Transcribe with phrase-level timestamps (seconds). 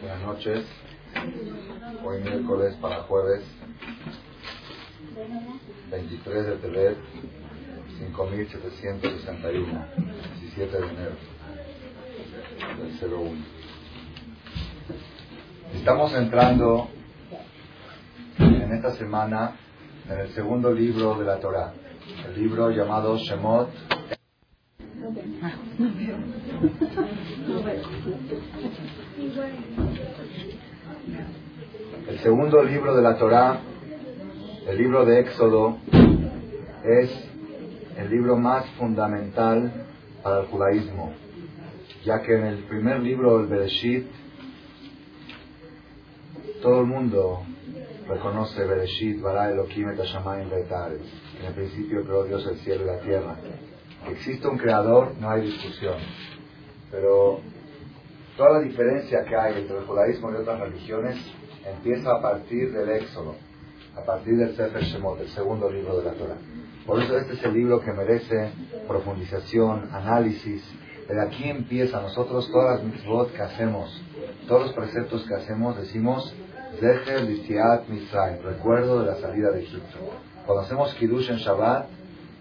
[0.00, 0.64] Buenas noches.
[2.04, 3.42] Hoy miércoles para jueves
[5.90, 6.96] 23 de Tebet
[7.98, 9.86] 5761
[10.40, 11.16] 17 de enero
[12.78, 13.44] del 01
[15.74, 16.88] Estamos entrando
[18.38, 19.56] en esta semana
[20.08, 21.72] en el segundo libro de la Torah,
[22.28, 23.70] el libro llamado Shemot
[32.08, 33.60] el segundo libro de la Torá,
[34.66, 35.76] el libro de Éxodo,
[36.82, 37.08] es
[37.98, 39.86] el libro más fundamental
[40.24, 41.12] para el judaísmo,
[42.04, 44.08] ya que en el primer libro, el Bereshit,
[46.60, 47.44] todo el mundo
[48.08, 53.36] reconoce Bereshit, Bara Elohim et En el principio creó Dios el cielo y la tierra.
[54.10, 55.98] Existe un creador, no hay discusión.
[56.90, 57.38] Pero
[58.36, 61.18] toda la diferencia que hay entre el judaísmo y otras religiones
[61.66, 63.34] empieza a partir del Éxodo,
[63.96, 66.36] a partir del Sefer Shemot, el segundo libro de la Torah.
[66.86, 68.52] Por eso este es el libro que merece
[68.86, 70.62] profundización, análisis.
[71.08, 74.02] De aquí empieza, nosotros todas las mitzvot que hacemos,
[74.46, 76.34] todos los preceptos que hacemos, decimos,
[76.80, 79.98] Zecher Lisiat Misraim, recuerdo de la salida de Egipto.
[80.44, 81.86] Cuando hacemos Kiddush en Shabbat,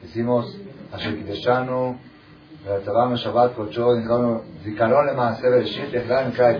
[0.02, 0.58] decimos,
[0.92, 1.97] Asher Kideshanu,
[2.66, 3.95] Shabbat, Kocho,
[4.64, 5.94] Zikaron Lema Sever Shit,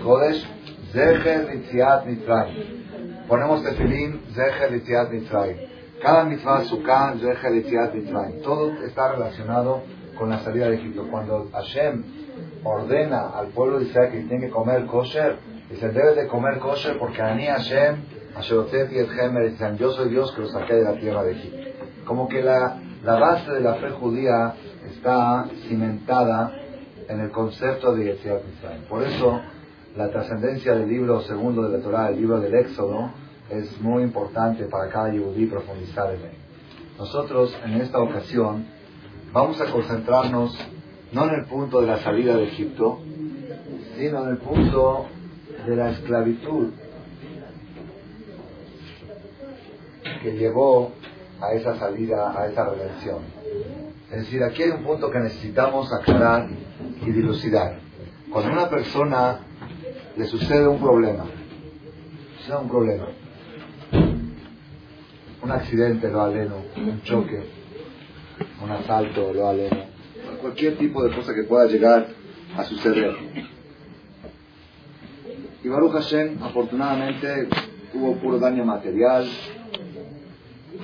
[0.02, 0.44] Kodesh,
[0.92, 3.26] Zecher Litziat Mitzrayim.
[3.28, 5.56] Ponemos tefilín, Zecher Litziat Mitzrayim.
[6.02, 8.42] Cada mitzvah sukkah, Zecher Litziat Mitzrayim.
[8.42, 9.82] Todo está relacionado
[10.16, 11.06] con la salida de Egipto.
[11.10, 12.04] Cuando Hashem
[12.64, 15.38] ordena al pueblo de Israel que tiene que comer kosher,
[15.70, 18.04] dice, debes de comer kosher porque Ani Hashem,
[18.36, 21.70] Asherotep y el yo soy Dios que los saqué de la tierra de Egipto.
[22.04, 24.54] Como que la, la base de la fe judía
[24.86, 26.52] está cimentada
[27.08, 28.82] en el concepto de Yetziat Mitzrayim.
[28.84, 29.40] Por eso,
[29.96, 33.10] la trascendencia del libro segundo de la Torah, el libro del Éxodo,
[33.48, 36.36] es muy importante para cada yudí profundizar en él.
[36.98, 38.66] Nosotros, en esta ocasión,
[39.32, 40.56] vamos a concentrarnos
[41.12, 42.98] no en el punto de la salida de Egipto,
[43.96, 45.06] sino en el punto
[45.66, 46.72] de la esclavitud
[50.22, 50.92] que llevó
[51.40, 53.18] a esa salida, a esa redención.
[54.10, 56.48] Es decir, aquí hay un punto que necesitamos aclarar
[57.04, 57.78] y dilucidar.
[58.30, 59.45] Cuando una persona
[60.16, 61.24] le sucede un problema,
[62.38, 63.06] sucede un problema,
[65.42, 67.44] un accidente lo aleno, un choque,
[68.62, 69.84] un asalto lo aleno,
[70.40, 72.08] cualquier tipo de cosa que pueda llegar
[72.56, 73.14] a suceder.
[75.62, 77.48] Y Baruch Hashem, afortunadamente,
[77.92, 79.28] tuvo puro daño material,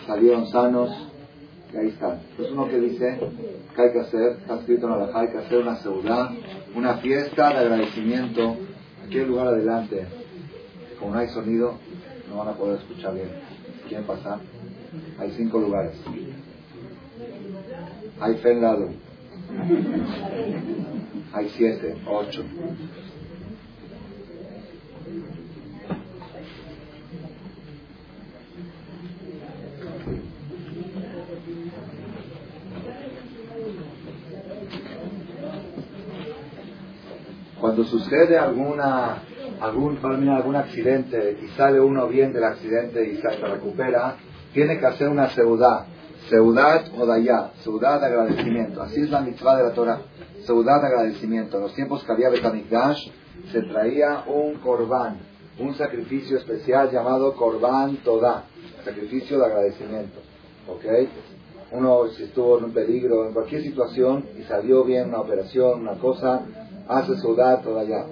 [0.07, 0.91] salieron sanos,
[1.73, 2.21] y ahí está.
[2.39, 3.19] Es uno que dice
[3.75, 6.31] que hay que hacer, está escrito en la hay que hacer una seguridad,
[6.75, 8.57] una fiesta de agradecimiento.
[9.13, 10.07] Hay lugar adelante,
[10.99, 11.75] como no hay sonido,
[12.31, 13.29] no van a poder escuchar bien.
[13.87, 14.39] ¿Quieren pasar?
[15.19, 15.97] Hay cinco lugares.
[18.21, 18.89] Hay fe en lado.
[21.35, 22.43] Hay siete, ocho.
[37.73, 39.23] Cuando sucede alguna,
[39.59, 44.17] algún, algún accidente y sale uno bien del accidente y se recupera,
[44.53, 45.87] tiene que hacer una seudad.
[46.29, 48.83] Seudad o dayá, seudad de agradecimiento.
[48.83, 50.03] Así es la mitzvah de la Torah.
[50.45, 51.57] Seudad de agradecimiento.
[51.57, 53.09] En los tiempos que había Betamikdash
[53.51, 55.21] se traía un corbán,
[55.59, 58.45] un sacrificio especial llamado corbán todá,
[58.85, 60.21] sacrificio de agradecimiento.
[60.69, 60.85] ¿Ok?
[61.71, 65.95] Uno si estuvo en un peligro, en cualquier situación y salió bien una operación, una
[65.95, 66.43] cosa,
[66.89, 68.05] hace soldado todavía.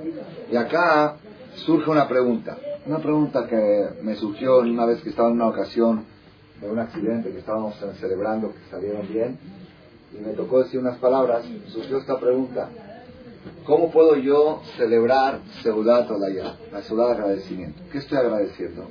[0.51, 1.17] Y acá
[1.55, 6.05] surge una pregunta, una pregunta que me surgió una vez que estaba en una ocasión
[6.61, 9.39] de un accidente que estábamos celebrando, que salieron bien,
[10.13, 12.69] y me tocó decir unas palabras, surgió esta pregunta.
[13.65, 17.81] ¿Cómo puedo yo celebrar Seudat todavía la ciudad de agradecimiento?
[17.91, 18.87] ¿Qué estoy agradeciendo?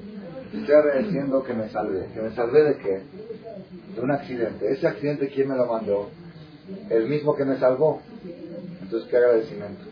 [0.53, 2.07] Estoy agradeciendo que me salvé.
[2.13, 3.01] ¿Que me salvé de qué?
[3.95, 4.71] De un accidente.
[4.71, 6.09] ¿Ese accidente quién me lo mandó?
[6.89, 8.01] El mismo que me salvó.
[8.89, 9.83] Entonces, ¿qué agradecimiento?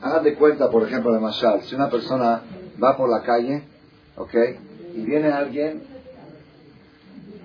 [0.00, 2.40] Hagan de cuenta, por ejemplo, de Mashal, si una persona
[2.80, 3.64] va por la calle,
[4.16, 4.34] ¿ok?
[4.94, 5.82] Y viene alguien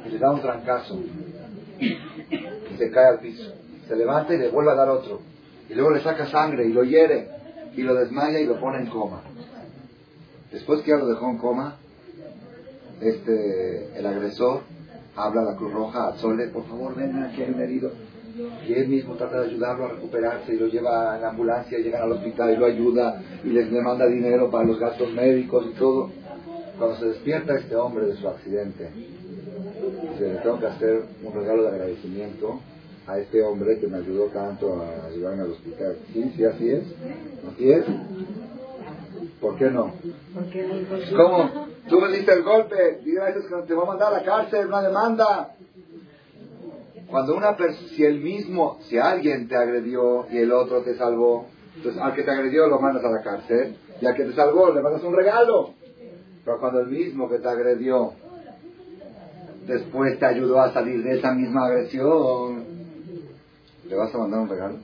[0.06, 1.00] y le da un trancazo
[1.80, 3.56] y se cae al piso.
[3.88, 5.22] Se levanta y le vuelve a dar otro.
[5.68, 7.30] Y luego le saca sangre y lo hiere
[7.76, 9.24] y lo desmaya y lo pone en coma.
[10.52, 11.78] Después que ya lo dejó en coma,
[13.02, 14.62] este, el agresor
[15.16, 17.92] habla a la Cruz Roja, a Sole, por favor, ven aquí, hay un herido
[18.68, 21.84] y él mismo trata de ayudarlo a recuperarse y lo lleva en la ambulancia y
[21.84, 25.68] llegan al hospital y lo ayuda y les le manda dinero para los gastos médicos
[25.70, 26.10] y todo.
[26.78, 28.90] Cuando se despierta este hombre de su accidente,
[30.18, 32.60] se le tengo que hacer un regalo de agradecimiento
[33.06, 35.98] a este hombre que me ayudó tanto a llevarme al hospital.
[36.12, 36.34] ¿Sí?
[36.36, 36.84] ¿Sí así es?
[37.54, 37.86] ¿Así es?
[39.40, 39.94] ¿Por qué no?
[41.16, 41.68] ¿Cómo?
[41.88, 44.68] Tú me diste el golpe, y veces que te voy a mandar a la cárcel,
[44.68, 45.54] una demanda.
[47.10, 47.56] Cuando una
[47.96, 52.24] si el mismo, si alguien te agredió y el otro te salvó, entonces al que
[52.24, 55.16] te agredió lo mandas a la cárcel y al que te salvó le mandas un
[55.16, 55.74] regalo.
[56.44, 58.14] Pero cuando el mismo que te agredió
[59.68, 62.66] después te ayudó a salir de esa misma agresión,
[63.88, 64.76] ¿le vas a mandar un regalo?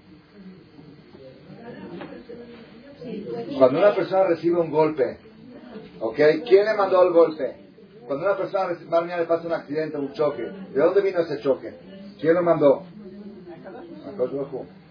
[3.57, 5.17] Cuando una persona recibe un golpe,
[5.99, 6.17] ¿ok?
[6.47, 7.55] ¿Quién le mandó el golpe?
[8.07, 8.69] Cuando una persona
[9.17, 11.73] le pasa un accidente, un choque, ¿de dónde vino ese choque?
[12.19, 12.83] ¿Quién lo mandó?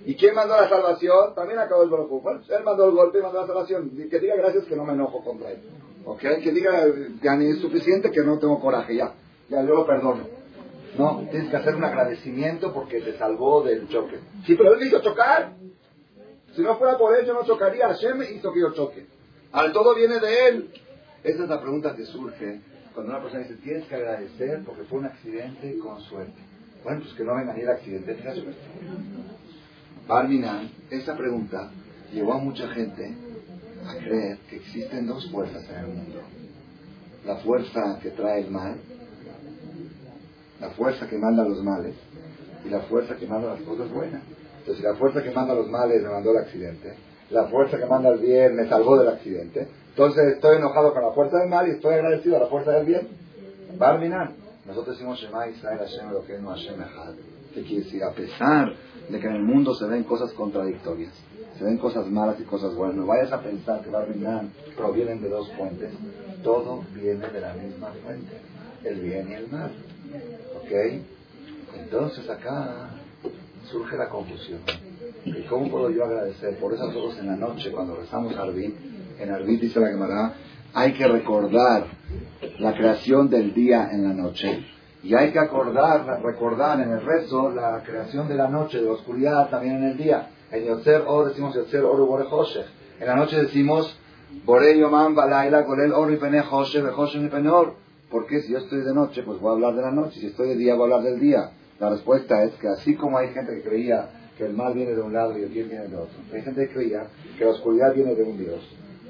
[0.04, 1.34] ¿Y quién mandó la salvación?
[1.34, 3.90] También acabó el Baruj Bueno, él mandó el golpe y mandó la salvación.
[4.10, 5.58] Que diga gracias que no me enojo contra él.
[6.04, 6.20] ¿Ok?
[6.20, 6.86] Que diga,
[7.22, 9.12] ya ni es suficiente que no tengo coraje, ya.
[9.50, 10.26] Ya, yo lo perdono.
[10.96, 14.18] No, tienes que hacer un agradecimiento porque te salvó del choque.
[14.46, 15.52] Sí, pero él hizo chocar.
[16.54, 17.88] Si no fuera por él, yo no chocaría.
[17.88, 19.06] Hashem hizo que yo choque.
[19.52, 20.70] Al todo viene de él.
[21.22, 22.60] Esa es la pregunta que surge
[22.94, 26.40] cuando una persona dice, tienes que agradecer porque fue un accidente con suerte.
[26.84, 28.60] Bueno, pues que no venga ni el accidente ni la suerte.
[30.06, 31.70] Barminan, esa pregunta
[32.12, 33.14] llevó a mucha gente
[33.86, 36.20] a creer que existen dos fuerzas en el mundo.
[37.26, 38.76] La fuerza que trae el mal
[40.60, 41.94] la fuerza que manda los males
[42.64, 44.22] y la fuerza que manda las cosas buenas.
[44.58, 46.94] Entonces, si la fuerza que manda los males me mandó el accidente,
[47.30, 51.12] la fuerza que manda el bien me salvó del accidente, entonces estoy enojado con la
[51.12, 53.08] fuerza del mal y estoy agradecido a la fuerza del bien.
[53.78, 54.47] Barminan.
[54.68, 57.14] Nosotros decimos Shema Israel Hashem no Hashem Echad.
[57.54, 58.04] ¿Qué quiere decir?
[58.04, 58.74] A pesar
[59.08, 61.14] de que en el mundo se ven cosas contradictorias,
[61.56, 65.30] se ven cosas malas y cosas buenas, no vayas a pensar que Barminan provienen de
[65.30, 65.90] dos fuentes.
[66.44, 68.42] Todo viene de la misma fuente,
[68.84, 69.72] el bien y el mal.
[70.56, 71.02] ¿Ok?
[71.74, 72.90] Entonces acá
[73.70, 74.60] surge la confusión.
[75.24, 76.58] ¿Y cómo puedo yo agradecer?
[76.58, 78.74] Por eso nosotros en la noche, cuando rezamos Arbit,
[79.18, 80.34] en Arbit dice la Gemara,
[80.74, 81.86] hay que recordar
[82.58, 84.64] la creación del día en la noche.
[85.02, 88.92] Y hay que acordar, recordar en el rezo la creación de la noche, de la
[88.92, 90.30] oscuridad también en el día.
[90.50, 92.24] En Yotzer Or decimos Yotzer Or Bore
[92.98, 93.96] En la noche decimos
[94.44, 97.74] Bore Yomam Balaila Gorel Or Ipene Hoshech Hoshech Ipene Or.
[98.10, 100.18] Porque si yo estoy de noche, pues voy a hablar de la noche.
[100.20, 101.50] Si estoy de día, voy a hablar del día.
[101.78, 105.00] La respuesta es que así como hay gente que creía que el mal viene de
[105.02, 107.06] un lado y el bien viene de otro, hay gente que creía
[107.36, 108.60] que la oscuridad viene de un Dios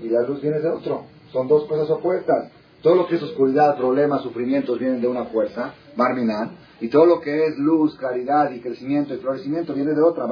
[0.03, 1.05] y la luz viene de otro.
[1.33, 2.51] Son dos cosas opuestas.
[2.83, 7.21] Todo lo que es oscuridad, problemas, sufrimientos vienen de una fuerza, Barminan, y todo lo
[7.21, 10.27] que es luz, claridad y crecimiento y florecimiento viene de otra,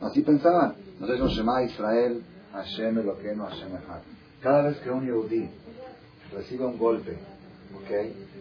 [0.00, 0.74] Así pensaban.
[0.92, 2.22] Entonces, no Shema Israel,
[2.52, 4.00] Hashem no Hashem Echad.
[4.40, 5.50] Cada vez que un Yehudi
[6.32, 7.18] recibe un golpe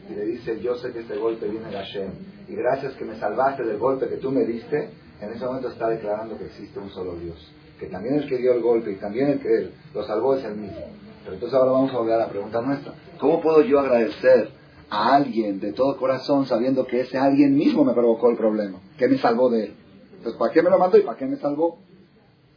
[0.09, 2.09] y le dice, yo sé que este golpe viene de Hashem,
[2.47, 4.89] y gracias que me salvaste del golpe que tú me diste,
[5.19, 7.51] en ese momento está declarando que existe un solo Dios.
[7.79, 10.55] Que también el que dio el golpe y también el que lo salvó es el
[10.55, 10.85] mismo.
[11.27, 12.93] Pero entonces ahora vamos a volver a la pregunta nuestra.
[13.19, 14.49] ¿Cómo puedo yo agradecer
[14.89, 18.79] a alguien de todo corazón sabiendo que ese alguien mismo me provocó el problema?
[18.97, 19.75] Que me salvó de él.
[20.15, 21.79] Entonces, ¿para qué me lo mandó y para qué me salvó?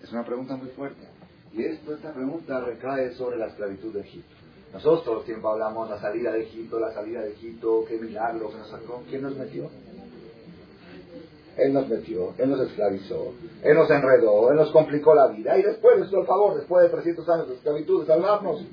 [0.00, 1.02] Es una pregunta muy fuerte.
[1.52, 4.36] Y esto, esta pregunta recae sobre la esclavitud de Egipto.
[4.72, 8.50] Nosotros todo el tiempo hablamos la salida de Egipto, la salida de Egipto, qué milagro
[8.50, 9.02] que nos sacó.
[9.10, 9.68] ¿Quién nos metió?
[11.60, 15.62] Él nos metió, Él nos esclavizó, Él nos enredó, Él nos complicó la vida y
[15.62, 18.66] después nos hizo el favor, después de 300 años de esclavitud, de salvarnos.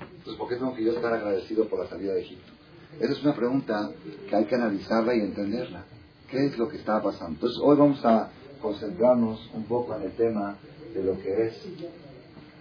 [0.00, 2.52] Entonces, ¿por qué tengo que yo estar agradecido por la salida de Egipto?
[3.00, 3.90] Esa es una pregunta
[4.28, 5.84] que hay que analizarla y entenderla.
[6.30, 7.34] ¿Qué es lo que está pasando?
[7.34, 8.30] Entonces, hoy vamos a
[8.62, 10.56] concentrarnos un poco en el tema
[10.94, 11.66] de lo que es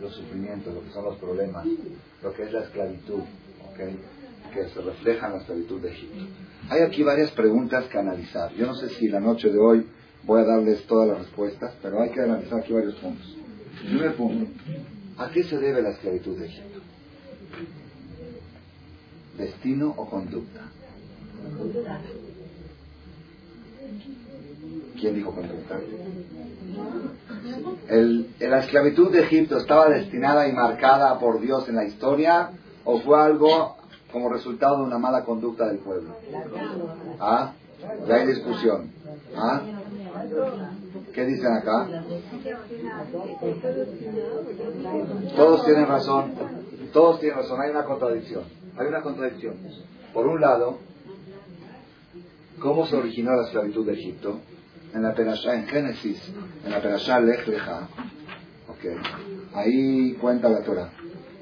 [0.01, 1.65] los sufrimientos, lo que son los problemas,
[2.21, 3.21] lo que es la esclavitud,
[4.53, 6.25] que se refleja en la esclavitud de Egipto.
[6.69, 8.53] Hay aquí varias preguntas que analizar.
[8.53, 9.87] Yo no sé si la noche de hoy
[10.25, 13.37] voy a darles todas las respuestas, pero hay que analizar aquí varios puntos.
[13.85, 14.51] primer punto,
[15.17, 16.79] ¿a qué se debe la esclavitud de Egipto?
[19.37, 20.61] ¿Destino o conducta?
[24.99, 25.79] ¿Quién dijo conducta?
[27.89, 32.51] El, ¿La esclavitud de Egipto estaba destinada y marcada por Dios en la historia
[32.85, 33.82] o fue algo
[34.13, 36.15] como resultado de una mala conducta del pueblo?
[37.19, 37.53] ¿Ah?
[38.07, 38.91] Ya hay discusión.
[39.35, 39.61] ¿Ah?
[41.13, 41.87] ¿Qué dicen acá?
[45.35, 46.33] Todos tienen razón.
[46.93, 47.59] Todos tienen razón.
[47.59, 48.43] Hay una contradicción.
[48.77, 49.55] Hay una contradicción.
[50.13, 50.77] Por un lado,
[52.61, 54.39] ¿cómo se originó la esclavitud de Egipto?
[54.93, 56.21] en la Perashá, en Génesis,
[56.63, 57.87] en la Perashá Lech Lecha,
[58.67, 58.95] okay,
[59.55, 60.91] ahí cuenta la Torah,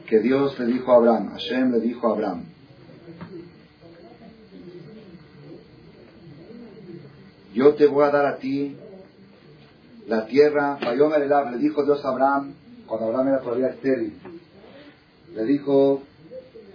[0.07, 2.45] que Dios le dijo a Abraham, Hashem le dijo a Abraham,
[7.53, 8.77] yo te voy a dar a ti
[10.07, 12.53] la tierra, le dijo Dios a Abraham,
[12.85, 14.13] cuando Abraham era todavía estéril,
[15.35, 16.01] le dijo,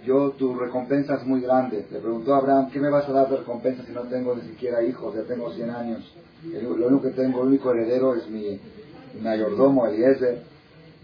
[0.05, 1.85] yo tu recompensa es muy grande.
[1.91, 4.41] Le preguntó a Abraham, ¿qué me vas a dar de recompensa si no tengo ni
[4.41, 5.13] siquiera hijos?
[5.15, 6.15] Ya tengo 100 años.
[6.43, 8.59] lo único que tengo, el único heredero es mi,
[9.21, 10.43] mayordomo Eliezer.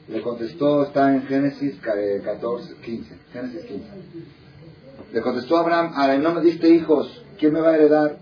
[0.08, 3.16] Le contestó, está en Génesis 14, 15.
[3.32, 3.86] Génesis 15.
[5.14, 8.18] Le contestó a Abraham, ahora no me diste hijos, ¿quién me va a heredar?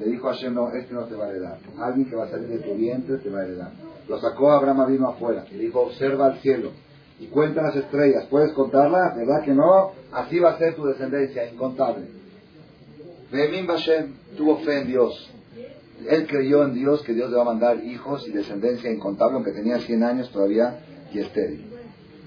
[0.00, 1.58] Le dijo a Hashem, no, este no te va a heredar.
[1.78, 3.70] Alguien que va a salir de tu vientre te va a heredar.
[4.08, 6.70] Lo sacó Abraham vino afuera y dijo, observa el cielo
[7.18, 8.24] y cuenta las estrellas.
[8.30, 9.14] ¿Puedes contarlas?
[9.14, 9.92] ¿Verdad que no?
[10.10, 12.06] Así va a ser tu descendencia, incontable.
[13.30, 15.30] Vemim Bashem tuvo fe en Dios.
[16.08, 19.52] Él creyó en Dios que Dios le va a mandar hijos y descendencia incontable, aunque
[19.52, 20.80] tenía 100 años todavía
[21.12, 21.66] y estéril.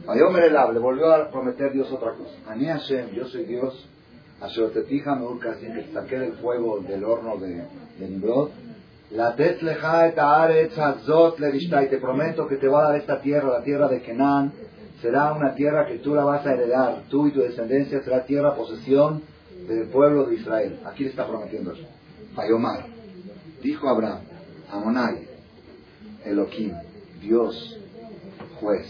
[0.08, 2.36] Ayomer el le volvió a prometer Dios otra cosa.
[2.48, 3.90] Ani Hashem, yo soy Dios.
[4.44, 7.64] Ashertetija Meurka, sin que saqué del fuego del horno de,
[7.98, 8.50] de Nimrod.
[9.12, 13.60] La tetleja et haaretz hazot y te prometo que te va a dar esta tierra,
[13.60, 14.52] la tierra de Kenan,
[15.02, 18.56] será una tierra que tú la vas a heredar, tú y tu descendencia será tierra
[18.56, 19.22] posesión
[19.68, 20.80] del pueblo de Israel.
[20.86, 21.86] Aquí le está prometiendo eso.
[22.36, 22.86] Fayomar.
[23.62, 24.22] Dijo Abraham,
[24.72, 25.28] Amonai,
[26.26, 26.74] Elohim,
[27.22, 27.80] Dios,
[28.60, 28.88] juez,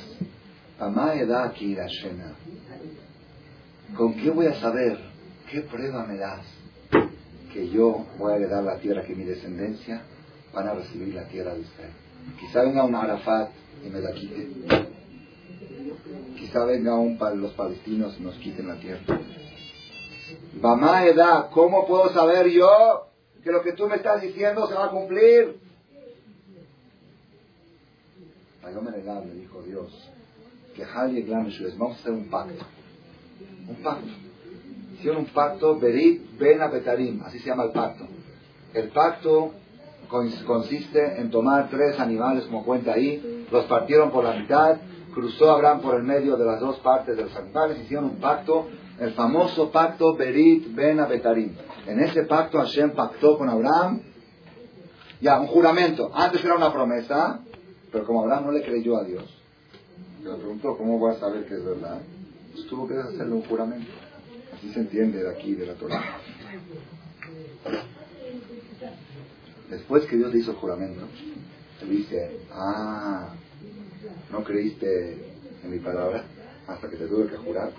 [3.96, 5.13] ¿Con qué voy a saber?
[5.54, 6.44] ¿Qué prueba me das?
[7.54, 10.02] Que yo voy a heredar la tierra que mi descendencia
[10.52, 11.92] van a recibir la tierra de Israel.
[12.40, 13.52] Quizá venga un Arafat
[13.86, 14.48] y me la quite
[16.40, 19.20] quizá venga para los palestinos y nos quiten la tierra.
[20.60, 23.10] Bamaeda, ¿cómo puedo saber yo
[23.44, 25.60] que lo que tú me estás diciendo se va a cumplir?
[28.64, 30.10] le dijo Dios,
[30.76, 32.66] que Hali y vamos a hacer un pacto.
[33.70, 34.23] Un pacto.
[35.04, 38.06] Hicieron un pacto, Berit Ben Abetarim, así se llama el pacto.
[38.74, 39.52] El pacto
[40.48, 44.78] consiste en tomar tres animales, como cuenta ahí, los partieron por la mitad
[45.14, 48.68] cruzó Abraham por el medio de las dos partes de los animales, hicieron un pacto,
[48.98, 51.54] el famoso pacto Berit Ben Abetarim.
[51.86, 54.02] En ese pacto Hashem pactó con Abraham,
[55.22, 56.12] ya, un juramento.
[56.14, 57.42] Antes era una promesa,
[57.92, 59.24] pero como Abraham no le creyó a Dios,
[60.24, 62.00] le preguntó, ¿cómo voy a saber que es verdad?
[62.54, 63.92] Pues tuvo que hacerle un juramento.
[64.64, 66.02] Así se entiende de aquí, de la Torah.
[69.70, 71.06] Después que Dios le hizo el juramento,
[71.82, 73.34] le dice, ah,
[74.32, 75.14] ¿No creíste
[75.64, 76.24] en mi palabra
[76.66, 77.72] hasta que te tuve que jurar?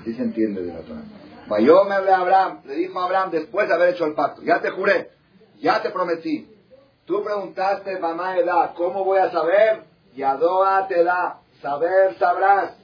[0.00, 1.84] Así se entiende de la Torah.
[1.84, 4.60] me hablé a Abraham, le dijo a Abraham después de haber hecho el pacto, ya
[4.60, 5.12] te juré,
[5.60, 6.48] ya te prometí.
[7.06, 9.84] Tú preguntaste, mamá edad, ¿cómo voy a saber?
[10.16, 12.79] Yadoa te da, saber sabrás.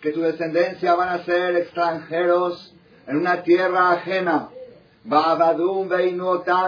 [0.00, 2.74] Que tu descendencia van a ser extranjeros
[3.06, 4.50] en una tierra ajena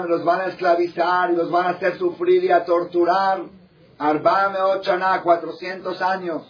[0.08, 3.42] los van a esclavizar y los van a hacer sufrir y a torturar.
[3.98, 6.42] Arbame Ochana, 400 años.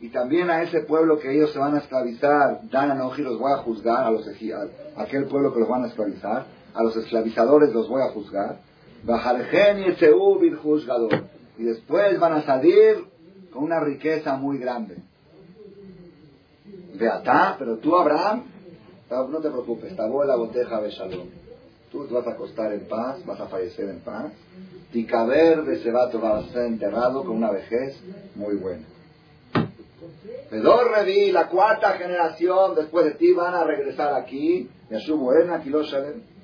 [0.00, 3.52] Y también a ese pueblo que ellos se van a esclavizar, Dan Anoji los voy
[3.52, 7.72] a juzgar, a los a aquel pueblo que los van a esclavizar, a los esclavizadores
[7.72, 8.58] los voy a juzgar.
[11.58, 13.04] Y después van a salir
[13.52, 14.96] con una riqueza muy grande.
[16.94, 18.44] Beatá, pero tú, Abraham,
[19.10, 21.28] no te preocupes, tabó la boteja de Shalom.
[21.92, 24.32] Tú te vas a acostar en paz, vas a fallecer en paz.
[24.92, 28.02] Ticaber de Sebato va a ser enterrado con una vejez
[28.34, 28.86] muy buena.
[30.50, 34.68] Pedor Revi, la cuarta generación después de ti van a regresar aquí.
[34.90, 36.35] Yashubu Erna, Kiloshalem.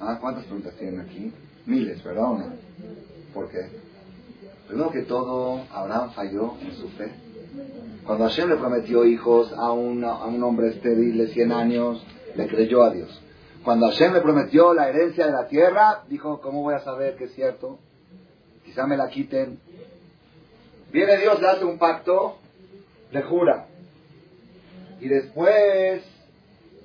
[0.00, 1.30] Ah, ¿cuántas preguntas tienen aquí?
[1.66, 2.24] Miles, ¿verdad
[3.34, 3.68] ¿Por qué?
[4.66, 7.12] Primero que todo, Abraham falló en su fe.
[8.06, 10.02] Cuando Hashem le prometió hijos a, un
[10.42, 13.22] hombre estéril de 100 años, le creyó a Dios.
[13.62, 17.24] Cuando Hashem le prometió la herencia de la tierra, dijo, ¿cómo voy a saber que
[17.24, 17.78] es cierto?
[18.64, 19.58] Quizá me la quiten.
[20.92, 22.38] Viene Dios, le hace un pacto,
[23.12, 23.66] le jura.
[24.98, 26.02] Y después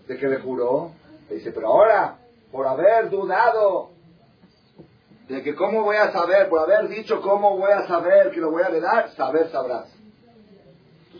[0.07, 0.91] de que le juró,
[1.29, 2.17] le dice, pero ahora,
[2.55, 3.89] por haber dudado
[5.27, 8.49] de que cómo voy a saber, por haber dicho cómo voy a saber que lo
[8.51, 9.95] voy a heredar, saber sabrás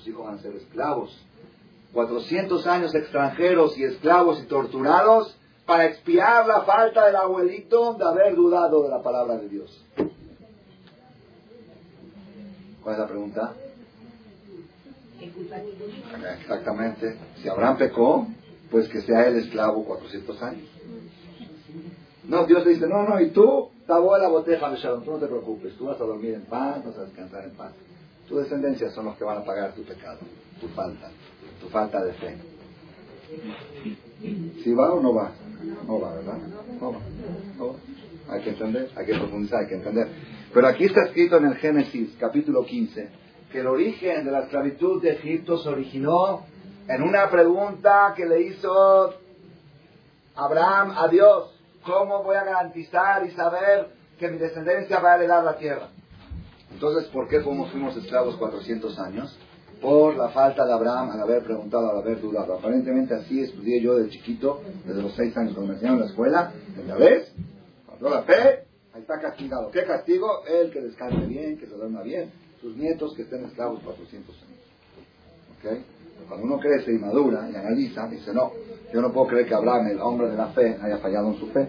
[0.08, 1.16] hijos van a ser esclavos.
[1.94, 8.36] 400 años extranjeros y esclavos y torturados para expiar la falta del abuelito de haber
[8.36, 9.84] dudado de la palabra de Dios.
[12.84, 13.54] ¿Cuál es la pregunta?
[16.40, 17.18] Exactamente.
[17.42, 18.28] Si Abraham pecó,
[18.70, 20.75] pues que sea el esclavo 400 años.
[22.28, 25.18] No, Dios le dice, no, no, y tú, tabó la boteja de Shalom, tú no
[25.18, 27.72] te preocupes, tú vas a dormir en paz, vas a descansar en paz.
[28.28, 30.20] Tu descendencia son los que van a pagar tu pecado,
[30.60, 31.10] tu falta,
[31.62, 32.38] tu falta de fe.
[34.64, 35.32] ¿Si va o no va?
[35.88, 36.38] No va, ¿verdad?
[36.80, 37.00] No va.
[37.58, 37.76] No va.
[38.30, 40.08] Hay que entender, hay que profundizar, hay que entender.
[40.54, 43.10] Pero aquí está escrito en el Génesis, capítulo 15,
[43.52, 46.44] que el origen de la esclavitud de Egipto se originó
[46.88, 49.14] en una pregunta que le hizo
[50.36, 51.55] Abraham a Dios.
[51.86, 55.90] ¿Cómo voy a garantizar y saber que mi descendencia va a heredar la tierra?
[56.72, 59.38] Entonces, ¿por qué fuimos esclavos 400 años?
[59.82, 62.56] Por la falta de Abraham al haber preguntado, al haber dudado.
[62.56, 66.10] Aparentemente así estudié yo de chiquito, desde los 6 años, cuando me enseñaron en la
[66.10, 66.54] escuela.
[66.88, 67.32] ¿Ya ves?
[67.86, 69.70] Cuando la fe, ahí está castigado.
[69.70, 70.44] ¿Qué castigo?
[70.48, 72.32] El que descanse bien, que se duerma bien.
[72.62, 74.60] Sus nietos que estén esclavos 400 años.
[75.60, 76.28] ¿Ok?
[76.30, 78.52] Cuando uno crece y madura y analiza, dice, no,
[78.94, 81.48] yo no puedo creer que Abraham, el hombre de la fe, haya fallado en su
[81.48, 81.68] fe.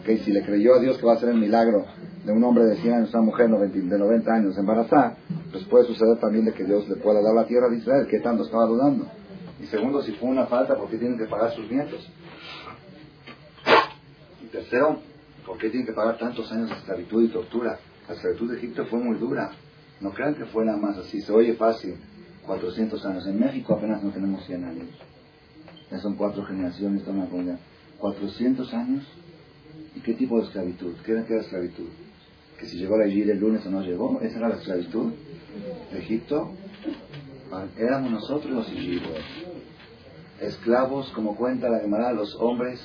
[0.00, 1.84] Okay, si le creyó a Dios que va a hacer el milagro
[2.24, 5.16] de un hombre de 100 años, una mujer de 90 años embarazada,
[5.50, 8.20] pues puede suceder también de que Dios le pueda dar la tierra de Israel, que
[8.20, 9.06] tanto estaba dudando.
[9.60, 12.10] Y segundo, si fue una falta, ¿por qué tienen que pagar sus nietos?
[14.42, 14.98] Y tercero,
[15.46, 17.78] ¿por qué tienen que pagar tantos años de esclavitud y tortura?
[18.08, 19.50] La esclavitud de Egipto fue muy dura.
[20.00, 21.96] No crean que fue nada más así, se oye fácil.
[22.46, 23.26] 400 años.
[23.26, 24.88] En México apenas no tenemos 100 años.
[25.92, 27.60] Ya son cuatro generaciones de una comunidad.
[27.98, 29.04] 400 años.
[29.94, 30.94] ¿Y qué tipo de esclavitud?
[31.04, 31.88] ¿Qué era, la esclavitud?
[32.58, 34.20] Que si llegó a ir el lunes o no llegó.
[34.20, 35.12] ¿Esa era la esclavitud?
[35.94, 36.52] Egipto.
[37.78, 39.20] Éramos nosotros los egipcios.
[40.40, 42.80] Esclavos, como cuenta la Gemara, los hombres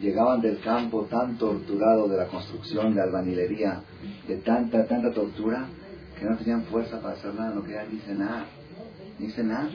[0.00, 3.80] llegaban del campo tan torturado de la construcción, de albañilería,
[4.28, 5.66] de tanta, tanta tortura,
[6.18, 8.60] que no tenían fuerza para hacer nada, no querían ni cenar
[9.20, 9.68] ni cenar.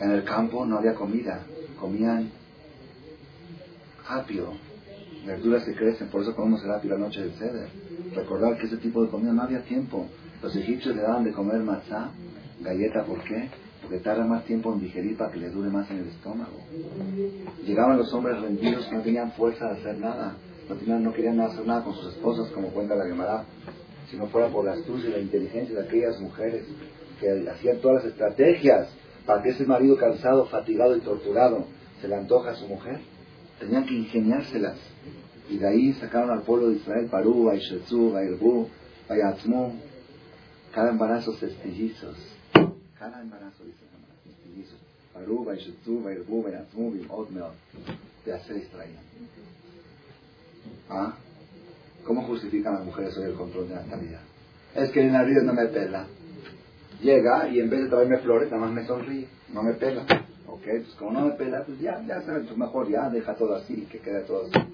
[0.00, 1.46] En el campo no había comida,
[1.80, 2.30] comían
[4.08, 4.52] apio,
[5.26, 7.68] verduras que crecen, por eso comemos el apio la noche del ceder.
[8.14, 10.06] Recordar que ese tipo de comida no había tiempo.
[10.42, 12.10] Los egipcios le daban de comer matzá,
[12.60, 13.48] galleta, ¿por qué?
[13.82, 16.58] Porque tarda más tiempo en digerir para que le dure más en el estómago.
[17.64, 20.36] Llegaban los hombres rendidos que no tenían fuerza de hacer nada,
[20.68, 23.44] no, tenían, no querían hacer nada con sus esposas, como cuenta la Gemara,
[24.10, 26.64] si no fuera por la astucia y la inteligencia de aquellas mujeres
[27.20, 28.88] que hacían todas las estrategias
[29.26, 31.66] para que ese marido cansado, fatigado y torturado
[32.00, 33.00] se le antoja a su mujer,
[33.58, 34.78] tenían que ingeniárselas.
[35.50, 38.68] Y de ahí sacaron al pueblo de Israel, Parú, Baishetzu, Bairbu,
[39.08, 39.72] Bayatzmu,
[40.72, 42.16] cada embarazo sestillizos.
[42.98, 43.78] Cada embarazo, dice
[44.24, 44.78] sestillizos.
[45.12, 47.44] Parú, Baishetzu, Bairbu, Bayatzmu, Bimotmel.
[48.24, 49.02] De a seis traían.
[50.88, 51.14] ¿Ah?
[52.04, 54.20] ¿Cómo justifican las mujeres hoy el control de la natalidad?
[54.74, 56.06] Es que el marido no me pela
[57.00, 60.02] llega y en vez de traerme flores, nada más me sonríe, no me pela.
[60.46, 63.54] Ok, pues como no me pela, pues ya, ya sabes, pues mejor ya deja todo
[63.56, 64.66] así, que quede todo así.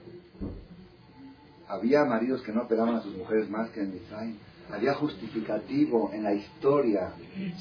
[1.68, 4.36] Había maridos que no pelaban a sus mujeres más que en Israel.
[4.70, 7.12] Había justificativo en la historia.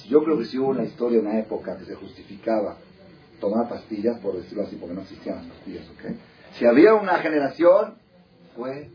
[0.08, 2.78] Yo creo que sí hubo una historia, una época que se justificaba
[3.40, 6.12] tomar pastillas, por decirlo así, porque no existían las pastillas, ¿ok?
[6.58, 7.96] Si había una generación,
[8.56, 8.90] fue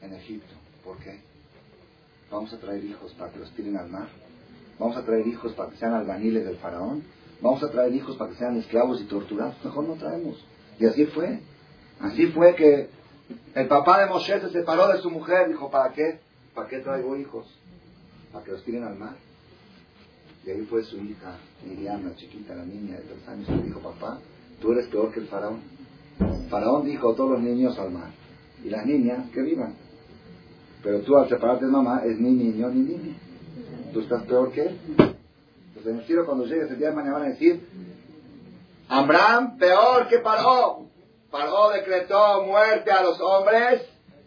[0.00, 0.54] en Egipto.
[0.84, 1.20] ¿Por qué?
[2.30, 4.08] Vamos a traer hijos para que los tiren al mar.
[4.78, 7.02] Vamos a traer hijos para que sean albañiles del faraón.
[7.40, 9.56] Vamos a traer hijos para que sean esclavos y torturados.
[9.64, 10.44] Mejor no traemos.
[10.78, 11.40] Y así fue.
[12.00, 12.88] Así fue que
[13.54, 15.48] el papá de Moshe se separó de su mujer.
[15.48, 16.20] Dijo, ¿para qué?
[16.54, 17.46] ¿Para qué traigo hijos?
[18.32, 19.16] Para que los tiren al mar.
[20.46, 21.36] Y ahí fue su hija,
[21.66, 24.18] Miriam, la chiquita, la niña de tres años, le dijo, papá,
[24.62, 25.60] tú eres peor que el faraón.
[26.20, 28.10] El faraón dijo, todos los niños al mar.
[28.64, 29.74] Y las niñas, que vivan.
[30.82, 33.14] Pero tú al separarte de mamá, es ni niño ni niña
[34.00, 34.78] estás peor que él.
[34.88, 37.66] Entonces en el cielo cuando llegue ese día de mañana van a decir,
[38.88, 40.86] Abraham peor que Paró.
[41.30, 43.82] Paró decretó muerte a los hombres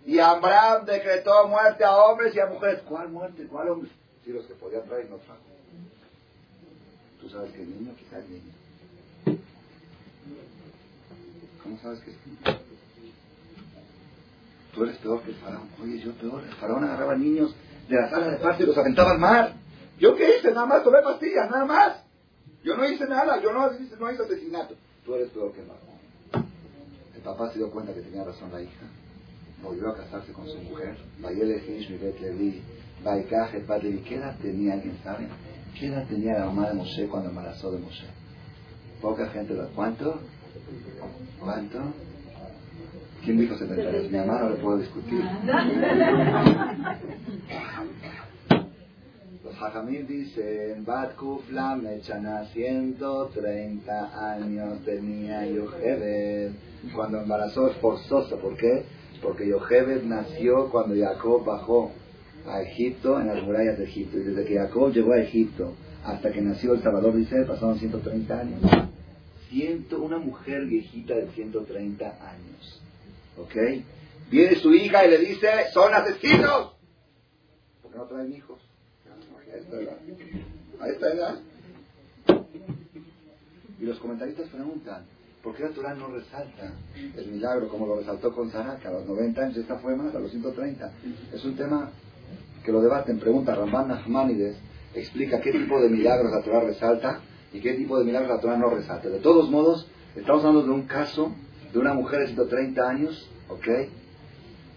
[0.06, 2.82] y Abraham decretó muerte a hombres y a mujeres.
[2.88, 3.48] ¿Cuál muerte?
[3.48, 3.90] ¿Cuál hombre?
[4.24, 5.42] Si los que podía traer no trajo.
[7.20, 7.94] ¿Tú sabes que es niño?
[7.98, 9.40] Quizás es niño.
[11.64, 12.60] ¿Cómo sabes que es niño?
[14.74, 15.70] Tú eres peor que el faraón.
[15.84, 16.44] Oye, yo peor.
[16.44, 17.54] El faraón agarraba niños
[17.88, 19.54] de la sala de parte y los aventaba al mar.
[20.00, 20.52] ¿Yo qué hice?
[20.52, 22.04] Nada más tomé pastillas, nada más.
[22.64, 24.76] Yo no hice nada, yo no, hice, no hice asesinato.
[25.06, 25.68] Tú eres peor que el
[27.16, 28.86] El papá se dio cuenta que tenía razón la hija.
[29.64, 30.98] Volvió a casarse con su mujer.
[34.04, 35.28] ¿Qué edad tenía, alguien sabe?
[35.80, 38.08] ¿Qué edad tenía la mamá de Moshe cuando embarazó de Moshe?
[39.02, 39.68] Poca gente lo...
[39.70, 40.20] ¿Cuánto?
[41.40, 41.80] ¿Cuánto?
[43.24, 44.12] ¿Quién dijo 73?
[44.12, 45.22] Mi mamá no le puedo discutir.
[49.44, 56.52] Los Jajamil dice, Bat Kufla Mechana, 130 años tenía Yochebed.
[56.96, 58.86] Cuando embarazó es forzoso, ¿por qué?
[59.22, 61.92] Porque Yochebed nació cuando Jacob bajó
[62.48, 64.18] a Egipto, en las murallas de Egipto.
[64.18, 68.40] Y desde que Jacob llegó a Egipto hasta que nació el Salvador, dice, pasaron 130
[68.40, 68.62] años.
[69.50, 72.81] Ciento, una mujer viejita de 130 años.
[73.38, 73.56] ¿Ok?
[74.30, 76.74] Viene su hija y le dice, son asesinos.
[77.82, 78.60] ¿Por qué no traen hijos?
[79.50, 79.98] A esta edad.
[81.14, 81.40] Edad.
[83.80, 85.06] Y los comentaristas preguntan,
[85.44, 88.92] ¿por qué la Torah no resalta el milagro como lo resaltó con Sara, que a
[88.92, 90.92] los 90 años esta fue más, a los 130?
[91.34, 91.92] Es un tema
[92.64, 93.20] que lo debaten.
[93.20, 94.56] Pregunta Ramban Nachmanides,
[94.94, 98.58] explica qué tipo de milagros la Torah resalta y qué tipo de milagros la Torah
[98.58, 99.10] no resalta.
[99.10, 101.34] De todos modos, estamos hablando de un caso
[101.72, 103.68] de una mujer de 130 años, ¿ok?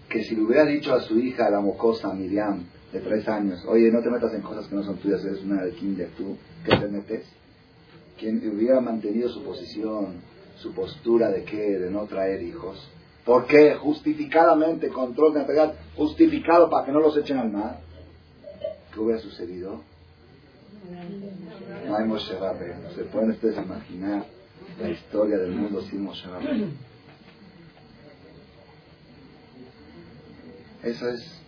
[0.09, 3.91] Que si le hubiera dicho a su hija, la mocosa Miriam, de 3 años, oye,
[3.91, 6.77] no te metas en cosas que no son tuyas, eres una de kinder, tú, ¿qué
[6.77, 7.25] te metes?
[8.17, 10.21] Quien hubiera mantenido su posición,
[10.57, 12.89] su postura de qué, de no traer hijos,
[13.25, 13.75] ¿por qué?
[13.75, 17.81] Justificadamente, control de natalidad, justificado para que no los echen al mar.
[18.93, 19.81] ¿Qué hubiera sucedido?
[21.87, 22.91] No hay Moshe Rabbeinu.
[22.95, 24.23] ¿Se pueden ustedes imaginar
[24.79, 26.67] la historia del mundo sin Moshe Rabbeinu?
[30.83, 31.41] Esa es...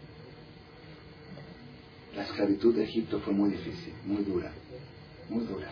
[2.15, 4.51] La esclavitud de Egipto fue muy difícil, muy dura,
[5.29, 5.69] muy dura.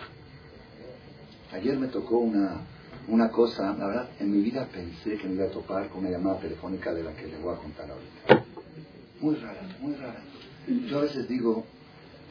[1.51, 2.61] Ayer me tocó una,
[3.07, 6.11] una cosa, la verdad, en mi vida pensé que me iba a topar con una
[6.11, 8.45] llamada telefónica de la que le voy a contar ahorita.
[9.21, 10.21] Muy rara, muy rara.
[10.67, 11.65] Yo a veces digo,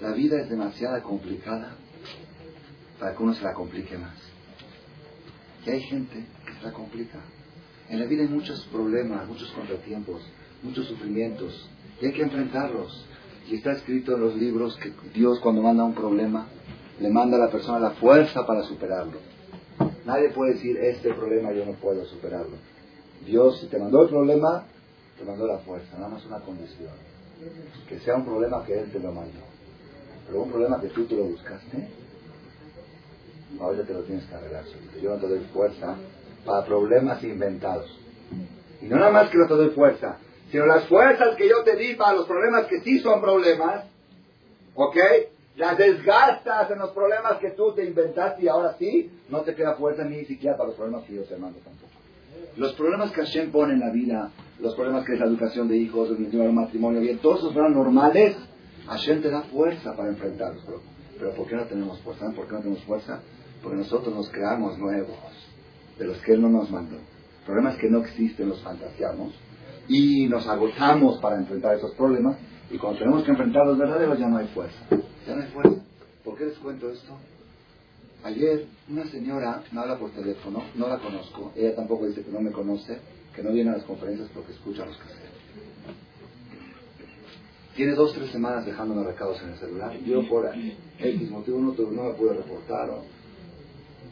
[0.00, 1.74] la vida es demasiado complicada
[3.00, 4.34] para que uno se la complique más.
[5.64, 7.20] Y hay gente que se la complica.
[7.88, 10.22] En la vida hay muchos problemas, muchos contratiempos,
[10.62, 11.68] muchos sufrimientos,
[12.00, 13.07] y hay que enfrentarlos.
[13.48, 16.46] Y está escrito en los libros que Dios cuando manda un problema,
[17.00, 19.18] le manda a la persona la fuerza para superarlo.
[20.07, 22.57] Nadie puede decir, este problema yo no puedo superarlo.
[23.27, 24.64] Dios, si te mandó el problema,
[25.18, 26.92] te mandó la fuerza, nada más una condición.
[27.88, 29.40] Que sea un problema que Él te lo mandó.
[30.27, 31.88] Pero un problema que tú te lo buscaste,
[33.61, 34.64] ahora te lo tienes que arreglar.
[35.03, 35.97] Yo no te doy fuerza
[36.45, 37.99] para problemas inventados.
[38.81, 40.19] Y no nada más que no te doy fuerza,
[40.51, 43.87] sino las fuerzas que yo te di para los problemas que sí son problemas,
[44.75, 44.97] ¿ok?
[45.57, 49.75] Las desgastas en los problemas que tú te inventaste y ahora sí, no te queda
[49.75, 51.93] fuerza ni siquiera para los problemas que yo te mando tampoco.
[52.57, 55.77] Los problemas que Hashem pone en la vida, los problemas que es la educación de
[55.77, 58.37] hijos, el matrimonio, bien, todos esos problemas normales,
[58.87, 60.62] Hashem te da fuerza para enfrentarlos.
[60.64, 60.83] Pero,
[61.19, 62.31] pero ¿por qué no tenemos fuerza?
[62.35, 63.21] ¿Por qué no tenemos fuerza?
[63.62, 65.17] Porque nosotros nos creamos nuevos,
[65.99, 66.97] de los que Él no nos mandó.
[67.47, 69.35] Problemas que no existen los fantaseamos
[69.88, 72.37] y nos agotamos para enfrentar esos problemas
[72.71, 74.79] y cuando tenemos que enfrentar los verdaderos ya no hay fuerza.
[75.27, 75.83] Ya no hay fuerza.
[76.25, 77.17] ¿Por qué les cuento esto?
[78.25, 82.40] Ayer una señora me habla por teléfono, no la conozco, ella tampoco dice que no
[82.40, 82.99] me conoce,
[83.35, 85.35] que no viene a las conferencias porque escucha los caseros.
[87.77, 89.99] Tiene dos, tres semanas dejándome recados en el celular.
[90.05, 90.49] Yo por
[90.99, 92.88] X motivo no, no me pude reportar.
[92.90, 93.03] O...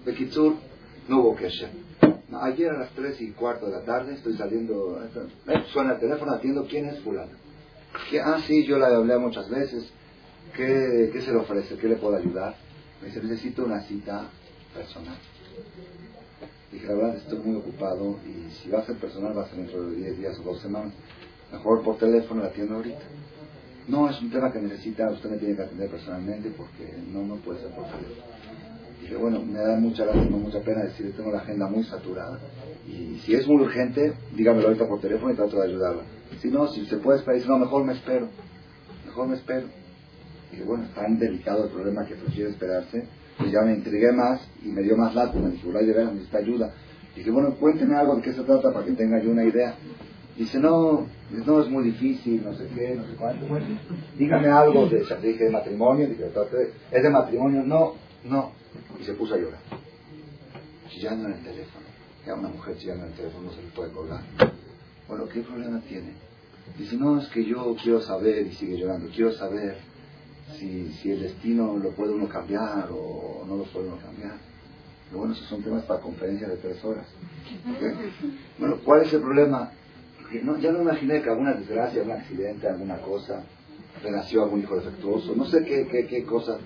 [0.05, 0.55] De Kitsur,
[1.09, 1.69] no hubo queja.
[2.41, 5.01] Ayer a las tres y cuarto de la tarde estoy saliendo,
[5.47, 7.33] eh, suena el teléfono, atiendo quién es fulano.
[8.11, 9.93] Que, ah, sí, yo la hablé muchas veces.
[10.57, 11.77] ¿Qué, ¿Qué se le ofrece?
[11.77, 12.57] ¿Qué le puedo ayudar?
[13.01, 14.29] Me dice, necesito una cita
[14.75, 15.19] personal.
[16.73, 19.59] Dije, la verdad, estoy muy ocupado y si va a ser personal va a ser
[19.59, 20.93] dentro de 10 días o dos semanas.
[21.53, 23.03] Mejor por teléfono la atiendo ahorita.
[23.89, 27.37] No, es un tema que necesita, usted me tiene que atender personalmente porque no, no
[27.37, 28.42] puede ser por teléfono.
[29.03, 32.39] Dije, bueno, me da mucha lástima, mucha pena decirle, tengo la agenda muy saturada.
[32.87, 36.03] Y si es muy urgente, dígamelo ahorita por teléfono y trato de ayudarla.
[36.41, 38.29] Si no, si se puede esperar, dice, no, mejor me espero.
[39.05, 39.67] Mejor me espero.
[40.53, 43.05] Dije, bueno, es tan delicado el problema que prefiero esperarse.
[43.39, 45.49] Pues ya me entregué más y me dio más lástima.
[45.49, 46.73] Me dijo, de ver, necesita ayuda.
[47.17, 49.75] Dije, bueno, cuénteme algo de qué se trata para que tenga yo una idea.
[50.37, 51.07] Dice, no,
[51.45, 53.47] no es muy difícil, no sé qué, no sé cuánto.
[54.17, 56.09] Dígame algo de, dije, de matrimonio.
[56.09, 56.31] Dije,
[56.93, 57.65] ¿es de matrimonio?
[57.65, 58.62] No, no.
[59.01, 59.61] Y se puso a llorar.
[60.89, 61.87] Chillando en el teléfono.
[62.27, 64.23] Ya una mujer chillando en el teléfono no se le puede colgar.
[65.09, 66.13] Bueno, ¿qué problema tiene?
[66.79, 69.77] Dice, no, es que yo quiero saber, y sigue llorando, quiero saber
[70.59, 74.37] si, si el destino lo puede uno cambiar o no lo puede uno cambiar.
[75.07, 77.07] Pero bueno, esos son temas para conferencias de tres horas.
[78.59, 79.73] Bueno, ¿cuál es el problema?
[80.43, 83.45] no, ya no imaginé que alguna desgracia, algún accidente, alguna cosa,
[84.03, 86.59] renació algún hijo defectuoso, no sé qué, qué, qué cosa.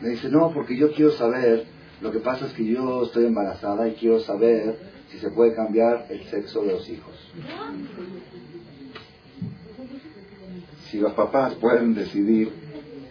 [0.00, 1.64] Me dice, no, porque yo quiero saber,
[2.00, 4.78] lo que pasa es que yo estoy embarazada y quiero saber
[5.10, 7.14] si se puede cambiar el sexo de los hijos.
[10.90, 12.52] Si los papás pueden decidir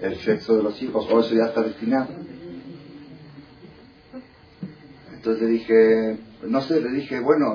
[0.01, 2.09] el sexo de los hijos, o eso ya está destinado.
[5.13, 7.53] Entonces le dije, no sé, le dije, bueno,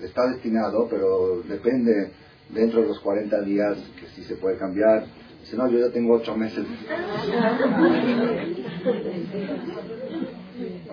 [0.00, 2.10] está destinado, pero depende
[2.50, 5.06] dentro de los 40 días que si se puede cambiar.
[5.40, 6.64] Dice, no, yo ya tengo 8 meses.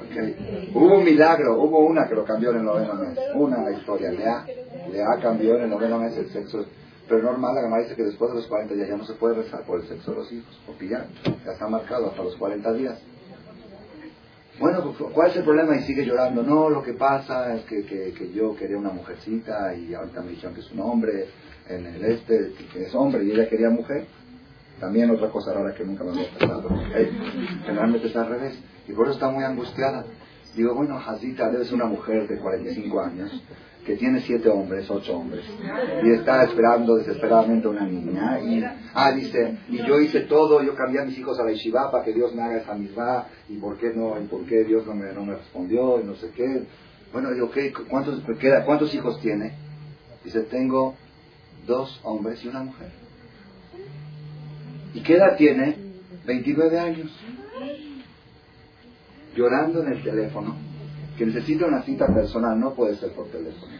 [0.09, 0.71] Okay.
[0.73, 3.17] Hubo un milagro, hubo una que lo cambió en el noveno mes.
[3.35, 4.45] Una historia, Lea,
[4.91, 6.65] Lea cambió en el noveno mes el sexo.
[7.07, 9.35] Pero normal, la mamá dice que después de los 40 días ya no se puede
[9.35, 11.05] rezar por el sexo de los hijos, porque ya,
[11.45, 12.99] ya está marcado hasta los 40 días.
[14.59, 15.75] Bueno, pues, ¿cuál es el problema?
[15.75, 16.43] Y sigue llorando.
[16.43, 20.53] No, lo que pasa es que, que, yo quería una mujercita y ahorita me dijeron
[20.53, 21.27] que es un hombre
[21.67, 24.05] en el este, que es hombre y ella quería mujer.
[24.83, 26.67] También otra cosa rara que nunca me había pasado.
[27.65, 28.59] Generalmente está al revés.
[28.85, 30.03] Y por eso está muy angustiada.
[30.57, 33.43] Digo, bueno, Hazita debe ser una mujer de 45 años
[33.85, 35.45] que tiene siete hombres, ocho hombres,
[36.03, 41.01] y está esperando desesperadamente una niña, y, ah, dice, y yo hice todo, yo cambié
[41.01, 43.77] a mis hijos a la yeshiva para que Dios me haga esa misma, y por
[43.77, 46.63] qué no, y por qué Dios no me, no me respondió, y no sé qué.
[47.11, 48.21] Bueno, digo, ¿qué, cuántos,
[48.65, 49.53] ¿cuántos hijos tiene?
[50.23, 50.95] Dice, tengo
[51.67, 53.02] dos hombres y una mujer.
[54.93, 55.75] ¿Y qué edad tiene?
[56.25, 57.11] 29 años.
[59.35, 60.55] Llorando en el teléfono,
[61.17, 63.73] que necesita una cita personal, no puede ser por teléfono,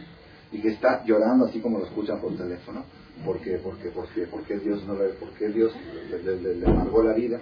[0.50, 2.84] y que está llorando así como lo escuchan por teléfono,
[3.24, 5.72] porque, porque, porque, porque Dios no le, porque Dios
[6.10, 7.40] le, le, amargó la vida.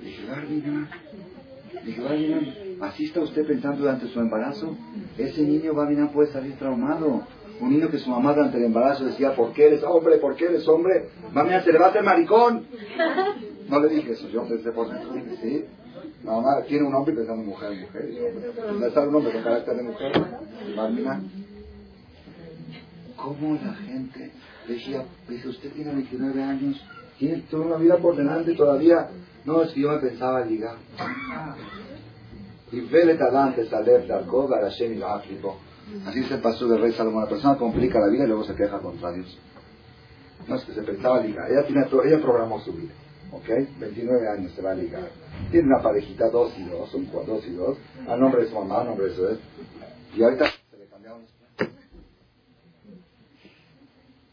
[0.00, 0.90] Dije, Barbina,
[1.84, 4.76] dije, Barbina, así está usted pensando durante su embarazo,
[5.18, 7.26] ese niño Barbina puede salir traumado.
[7.60, 10.18] Un niño que su mamá durante el embarazo decía, ¿por qué eres hombre?
[10.18, 11.08] ¿Por qué eres hombre?
[11.32, 12.66] Mami, se le va a hacer maricón.
[13.68, 15.64] No le dije eso, yo pensé por dentro, dije, sí.
[16.24, 18.54] La mamá tiene un hombre pensando en mujer, mujer.
[18.78, 20.12] No está un hombre con carácter de mujer,
[20.74, 21.22] Marmina.
[23.16, 24.30] ¿Cómo la gente
[24.68, 26.84] decía, dice, usted tiene 29 años,
[27.18, 29.08] tiene toda una vida por delante todavía?
[29.44, 30.76] No, es que yo me pensaba ligar.
[32.72, 34.98] Y vele talante saler darko, garashem y
[36.06, 37.24] Así se pasó del rey Salomón.
[37.24, 39.38] La persona complica la vida y luego se queja contra Dios.
[40.46, 41.50] No, es que se pensaba ligar.
[41.50, 42.92] Ella, tiene, ella programó su vida.
[43.32, 43.48] ¿ok?
[43.78, 45.10] 29 años se va a ligar.
[45.50, 48.82] Tiene una parejita, dos y dos, son dos y dos, a nombre de su mamá,
[48.82, 49.38] a nombre de su...
[50.16, 51.74] Y ahorita se le cambiaron los planes.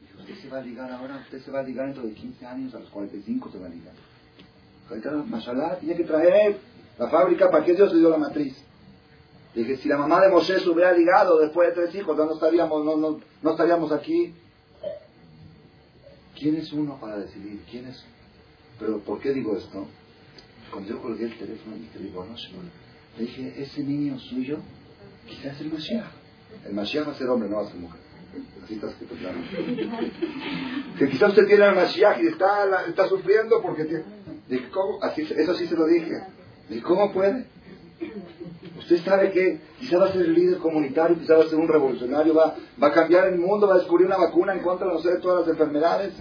[0.02, 2.46] Dijo, usted se va a ligar ahora, usted se va a ligar dentro de 15
[2.46, 3.94] años, a los 45 se va a ligar.
[4.90, 6.58] Ahorita, mashallah, tiene que traer
[6.98, 8.56] la fábrica, ¿para qué Dios le dio la matriz?
[9.56, 12.84] Dije, si la mamá de Moshe se hubiera ligado después de tres hijos, no estaríamos,
[12.84, 14.34] no, no, no estaríamos aquí.
[16.36, 17.62] ¿Quién es uno para decidir?
[17.70, 18.04] ¿Quién es
[18.80, 19.88] pero ¿por qué digo esto?
[20.72, 22.64] Cuando yo colgué el teléfono y te digo, no, señor,
[23.18, 24.58] le dije, ese niño suyo
[25.28, 26.12] quizás es el Mashiach.
[26.66, 28.02] El Mashiach va a ser hombre, no va a ser mujer.
[28.64, 29.38] Así está escrito claro.
[30.98, 34.04] Que quizás usted tiene el Mashiach y está, está sufriendo porque tiene...
[34.50, 35.02] Dije, ¿cómo?
[35.04, 36.14] Así, eso sí se lo dije.
[36.70, 37.46] Dije, ¿cómo puede?
[38.78, 42.34] Usted sabe que quizás va a ser líder comunitario, quizás va a ser un revolucionario,
[42.34, 45.12] va, va a cambiar el mundo, va a descubrir una vacuna en contra no sé,
[45.12, 46.14] de todas las enfermedades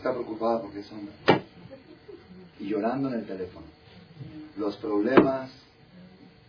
[0.00, 1.12] está preocupada porque es hombre.
[2.58, 3.66] Y llorando en el teléfono.
[4.56, 5.50] Los problemas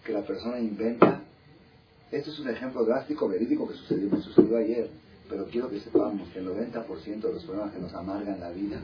[0.06, 1.22] que la persona inventa.
[2.12, 4.90] Esto es un ejemplo drástico, verídico que sucedió, me sucedió ayer.
[5.30, 8.80] Pero quiero que sepamos que el 90% de los problemas que nos amargan la vida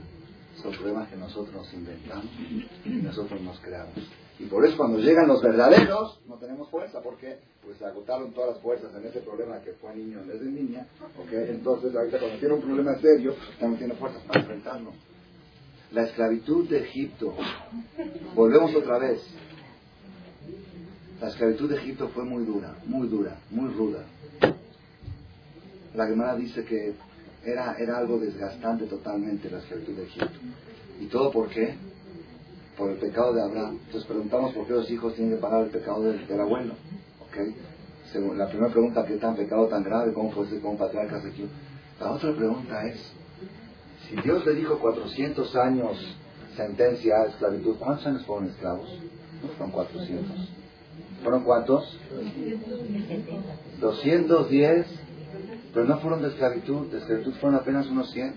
[0.61, 2.31] son problemas que nosotros nos inventamos
[2.85, 3.95] y nosotros nos creamos.
[4.39, 8.51] Y por eso cuando llegan los verdaderos, no tenemos fuerza, porque pues se agotaron todas
[8.51, 10.85] las fuerzas en ese problema que fue niño en vez de niña,
[11.17, 11.49] ¿okay?
[11.49, 14.93] entonces ahorita cuando tiene un problema serio, ya no tiene fuerzas para enfrentarlo.
[15.91, 17.33] La esclavitud de Egipto,
[18.35, 19.21] volvemos otra vez,
[21.19, 24.03] la esclavitud de Egipto fue muy dura, muy dura, muy ruda.
[25.95, 26.93] La Gemara dice que
[27.43, 30.39] era, era algo desgastante totalmente la esclavitud de Egipto.
[30.99, 31.75] ¿Y todo por qué?
[32.77, 33.79] Por el pecado de Abraham.
[33.85, 36.75] Entonces preguntamos por qué los hijos tienen que pagar el pecado del, abuelo.
[37.27, 37.55] ¿okay?
[38.11, 40.13] Según la primera pregunta, ¿qué tan pecado tan grave?
[40.13, 41.49] ¿Cómo fue ese como patriarca Ezequiel?
[41.99, 43.13] La otra pregunta es,
[44.07, 46.17] si Dios le dijo 400 años
[46.55, 48.87] sentencia a esclavitud, ¿cuántos años fueron esclavos?
[49.41, 50.49] No fueron 400.
[51.23, 51.99] ¿Fueron cuántos?
[53.81, 54.87] 210,
[55.73, 58.33] pero no fueron de esclavitud, de esclavitud fueron apenas unos 100.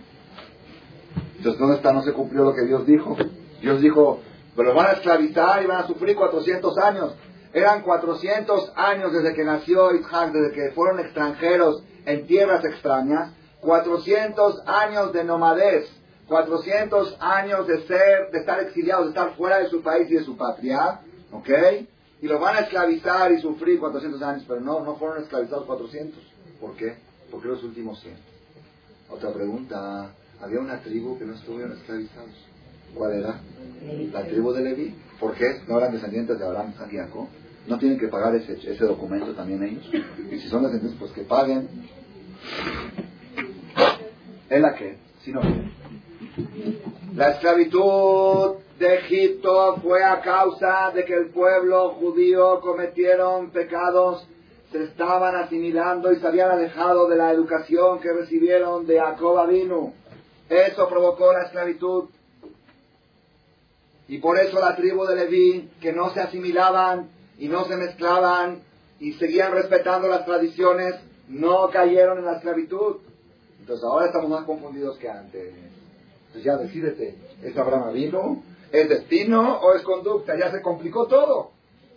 [1.36, 1.92] Entonces, ¿dónde está?
[1.92, 3.16] No se cumplió lo que Dios dijo.
[3.62, 4.20] Dios dijo,
[4.60, 7.14] pero van a esclavizar y van a sufrir 400 años.
[7.54, 13.32] Eran 400 años desde que nació Isaac, desde que fueron extranjeros en tierras extrañas.
[13.62, 15.88] 400 años de nomadez.
[16.28, 20.24] 400 años de ser, de estar exiliados, de estar fuera de su país y de
[20.24, 21.00] su patria.
[21.32, 21.48] ¿Ok?
[22.20, 26.22] Y los van a esclavizar y sufrir 400 años, pero no, no fueron esclavizados 400.
[26.60, 26.98] ¿Por qué?
[27.30, 28.14] Porque los últimos 100.
[29.08, 30.10] Otra pregunta.
[30.38, 32.49] había una tribu que no estuvieron esclavizados.
[32.94, 33.40] ¿Cuál era?
[34.12, 34.94] La tribu de Leví.
[35.18, 35.62] ¿Por qué?
[35.68, 37.28] No eran descendientes de Abraham, y.
[37.66, 39.90] No tienen que pagar ese, ese documento también ellos.
[40.30, 41.68] Y si son descendientes, pues que paguen.
[44.48, 44.96] ¿Es la que?
[45.22, 45.40] Si no.
[47.14, 54.26] La esclavitud de Egipto fue a causa de que el pueblo judío cometieron pecados,
[54.72, 59.92] se estaban asimilando y se habían alejado de la educación que recibieron de Jacob Avinu.
[60.48, 62.04] Eso provocó la esclavitud.
[64.10, 68.58] Y por eso la tribu de Leví, que no se asimilaban y no se mezclaban
[68.98, 70.96] y seguían respetando las tradiciones,
[71.28, 72.96] no cayeron en la esclavitud.
[73.60, 75.54] Entonces ahora estamos más confundidos que antes.
[76.26, 78.42] Entonces ya decídete, ¿es Abraham vino?
[78.72, 80.36] ¿Es destino o es conducta?
[80.36, 81.52] Ya se complicó todo.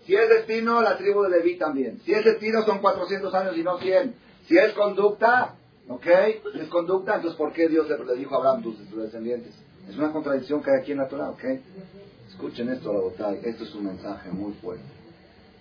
[0.06, 2.00] Si es destino, la tribu de Leví también.
[2.06, 4.14] Si es destino, son 400 años y no 100.
[4.48, 5.56] Si es conducta,
[5.90, 6.06] ¿ok?
[6.06, 9.56] es conducta, entonces ¿por qué Dios le, dijo a Abraham, tus descendientes?
[9.90, 11.44] Es una contradicción que hay aquí en la Torah, ¿ok?
[12.30, 13.40] Escuchen esto, la botella.
[13.44, 14.84] Esto es un mensaje muy fuerte,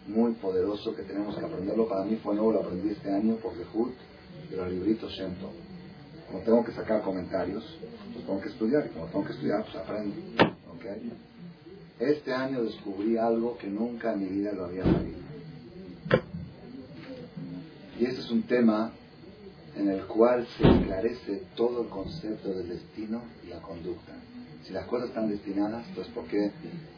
[0.06, 1.88] muy poderoso que tenemos que aprenderlo.
[1.88, 3.94] Para mí fue nuevo, lo aprendí este año por Hut
[4.50, 5.50] de los libritos Shento.
[6.30, 7.62] Como tengo que sacar comentarios,
[8.12, 8.86] pues tengo que estudiar.
[8.86, 10.16] Y como tengo que estudiar, pues aprendo.
[10.38, 10.84] ¿ok?
[12.00, 15.18] Este año descubrí algo que nunca en mi vida lo había sabido.
[17.98, 18.92] Y este es un tema
[19.76, 24.12] en el cual se esclarece todo el concepto del destino y la conducta.
[24.64, 26.52] Si las cosas están destinadas, pues porque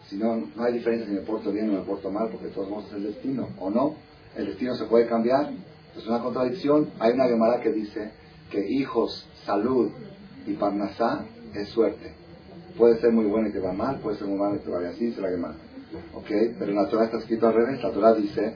[0.08, 2.68] si no, no hay diferencia si me porto bien o me porto mal, porque todos
[2.68, 3.94] vamos a el destino, o no.
[4.36, 5.52] El destino se puede cambiar,
[5.96, 6.90] es una contradicción.
[6.98, 8.10] Hay una Gemara que dice
[8.50, 9.90] que hijos, salud
[10.46, 12.12] y parnasá es suerte.
[12.76, 14.86] Puede ser muy bueno y te va mal, puede ser muy malo y te va
[14.88, 15.54] así, se la Gemara.
[16.14, 16.28] ¿Ok?
[16.58, 17.82] Pero en la Torah está escrito al revés.
[17.82, 18.54] La Torah dice,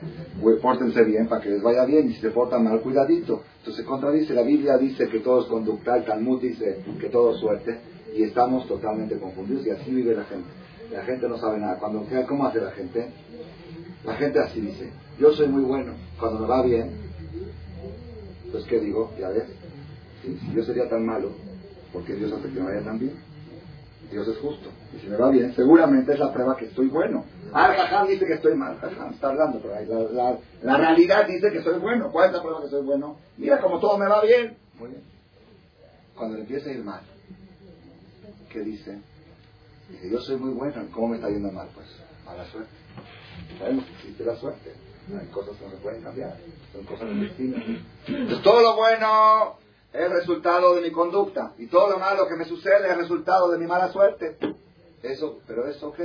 [0.61, 3.43] pórtense bien para que les vaya bien y si se portan mal, cuidadito.
[3.59, 4.33] Entonces contradice.
[4.33, 7.77] La Biblia dice que todo es conducta, el Talmud dice que todo es suerte
[8.15, 10.47] y estamos totalmente confundidos y así vive la gente.
[10.91, 11.77] La gente no sabe nada.
[11.77, 13.07] Cuando, ¿Cómo hace la gente?
[14.03, 16.89] La gente así dice, yo soy muy bueno, cuando me va bien,
[18.51, 19.11] pues ¿qué digo?
[19.19, 19.43] Ya ves,
[20.23, 21.31] si, yo sería tan malo,
[21.91, 23.13] porque Dios hace que me vaya tan bien?
[24.11, 24.69] Dios es justo.
[24.95, 27.25] Y si me va bien, seguramente es la prueba que estoy bueno.
[27.53, 28.77] Ah, Jajam dice que estoy mal.
[29.11, 29.87] Está hablando por ahí.
[30.61, 32.11] La, realidad dice que soy bueno.
[32.11, 33.17] ¿Cuál es la prueba que soy bueno?
[33.37, 34.57] Mira, como todo me va bien.
[34.79, 35.03] Muy bien.
[36.15, 37.01] Cuando le empieza a ir mal,
[38.49, 38.99] ¿qué dice?
[39.89, 41.67] Dice, yo soy muy bueno, ¿cómo me está yendo mal?
[41.73, 41.87] Pues,
[42.25, 42.69] mala suerte.
[43.57, 44.73] Sabemos que existe la suerte.
[45.19, 46.37] Hay cosas que no se pueden cambiar.
[46.73, 47.57] Son cosas del destino.
[48.07, 49.57] Entonces, todo lo bueno
[49.93, 51.53] es resultado de mi conducta.
[51.57, 54.37] Y todo lo malo que me sucede es resultado de mi mala suerte.
[55.01, 55.99] Eso, pero eso, ok.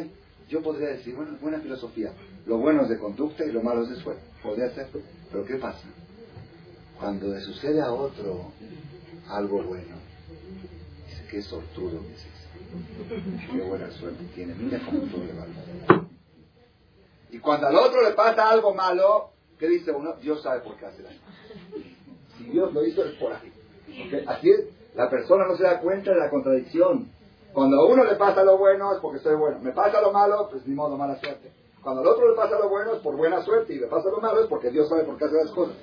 [0.49, 2.13] Yo podría decir, bueno, buena filosofía.
[2.47, 4.23] Lo bueno es de conducta y lo malo es de suerte.
[4.43, 4.89] Podría ser.
[5.31, 5.87] Pero ¿qué pasa?
[6.99, 8.53] Cuando le sucede a otro
[9.29, 9.97] algo bueno,
[11.09, 12.29] dice, qué sortudo, dice
[13.51, 14.55] Qué buena suerte tiene.
[14.55, 16.07] Mira cómo todo le va.
[17.31, 20.15] Y cuando al otro le pasa algo malo, ¿qué dice uno?
[20.21, 21.15] Dios sabe por qué hace las.
[22.39, 23.54] Si Dios lo hizo es por ahí.
[24.27, 27.09] Así es, la persona no se da cuenta de la contradicción.
[27.53, 29.59] Cuando a uno le pasa lo bueno es porque soy bueno.
[29.61, 31.53] Me pasa lo malo, pues ni modo, mala suerte.
[31.83, 34.21] Cuando al otro le pasa lo bueno es por buena suerte y le pasa lo
[34.21, 35.77] malo es porque Dios sabe por qué hace las cosas.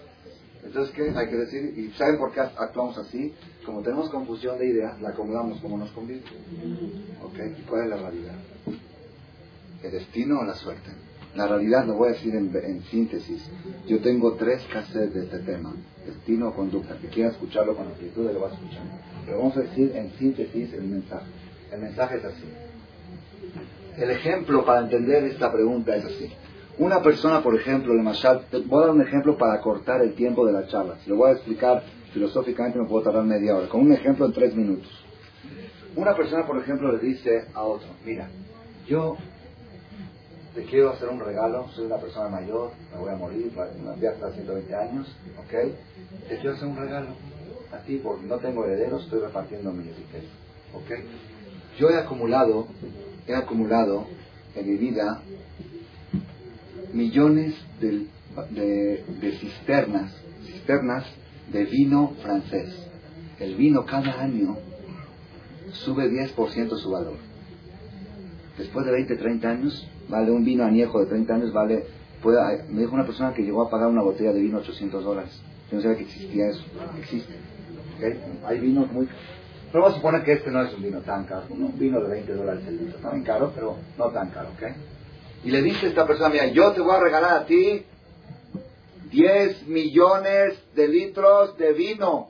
[0.63, 1.77] Entonces, ¿qué hay que decir?
[1.77, 3.33] ¿Y saben por qué actuamos así?
[3.65, 6.23] Como tenemos confusión de ideas, la acomodamos como nos conviene.
[7.23, 7.39] ¿Ok?
[7.57, 8.35] ¿Y cuál es la realidad?
[9.83, 10.91] ¿El destino o la suerte?
[11.35, 13.49] La realidad lo voy a decir en, síntesis.
[13.87, 15.73] Yo tengo tres cassettes de este tema.
[16.05, 16.97] Destino o conducta.
[16.97, 18.81] Que quiera escucharlo con amplitud lo va a escuchar.
[19.25, 21.25] Pero vamos a decir en síntesis el mensaje.
[21.71, 22.43] El mensaje es así.
[23.97, 26.29] El ejemplo para entender esta pregunta es así.
[26.79, 30.53] Una persona, por ejemplo, le voy a dar un ejemplo para cortar el tiempo de
[30.53, 30.97] la charla.
[31.03, 33.67] Si lo voy a explicar filosóficamente me puedo tardar media hora.
[33.67, 34.89] Con un ejemplo en tres minutos.
[35.95, 38.29] Una persona, por ejemplo, le dice a otro, mira,
[38.87, 39.17] yo
[40.53, 44.11] te quiero hacer un regalo, soy una persona mayor, me voy a morir, voy a
[44.11, 45.07] hasta 120 años,
[45.39, 46.29] ¿ok?
[46.29, 47.09] Te quiero hacer un regalo
[47.71, 50.33] a ti porque no tengo herederos, estoy repartiendo mi riqueza,
[50.73, 50.91] ¿ok?
[51.79, 52.67] Yo he acumulado,
[53.27, 54.07] he acumulado
[54.55, 55.21] en mi vida
[56.93, 58.07] millones de,
[58.49, 60.11] de, cisternas,
[60.45, 61.05] cisternas
[61.51, 62.87] de vino francés.
[63.39, 64.57] El vino cada año
[65.71, 67.30] sube 10% su valor.
[68.61, 71.83] Después de 20, 30 años, vale un vino añejo de 30 años, vale,
[72.21, 72.37] puede,
[72.69, 75.41] me dijo una persona que llegó a pagar una botella de vino 800 dólares.
[75.71, 76.63] Yo no sabía que existía eso.
[76.99, 77.33] Existe.
[78.45, 79.07] Hay vinos muy...
[79.71, 82.09] Pero vamos a suponer que este no es un vino tan caro, un vino de
[82.09, 82.99] 20 dólares el litro.
[83.01, 84.63] No caro, pero no tan caro, ¿ok?
[85.43, 87.83] Y le dice a esta persona, mira, yo te voy a regalar a ti
[89.09, 92.29] 10 millones de litros de vino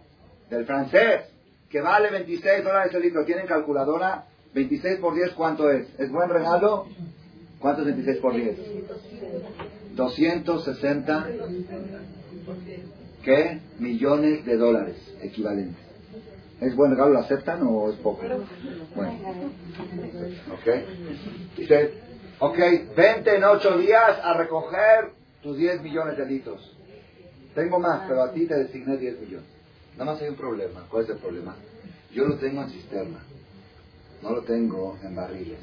[0.49, 1.27] del francés.
[1.69, 3.25] que vale 26 dólares el litro.
[3.25, 4.27] ¿Tienen calculadora?
[4.53, 5.87] 26 por 10, ¿cuánto es?
[5.97, 6.87] ¿Es buen regalo?
[7.59, 8.57] ¿Cuánto es 26 por 10?
[9.95, 11.27] 260
[13.23, 13.59] ¿qué?
[13.79, 15.81] millones de dólares equivalentes.
[16.59, 17.13] ¿Es buen regalo?
[17.13, 18.21] ¿Lo aceptan o es poco?
[18.95, 19.19] Bueno.
[20.51, 21.57] Ok.
[21.57, 21.93] Dice,
[22.39, 22.57] ok,
[22.95, 26.75] vente en 8 días a recoger tus 10 millones de litros.
[27.55, 29.47] Tengo más, pero a ti te designé 10 millones.
[29.97, 30.85] Nada más hay un problema.
[30.89, 31.55] ¿Cuál es el problema?
[32.13, 33.23] Yo lo tengo en cisterna.
[34.21, 35.59] No lo tengo en barriles.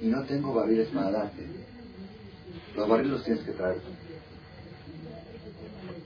[0.00, 1.46] Y no tengo barriles para darte.
[2.76, 3.90] Los barriles los tienes que traer tú.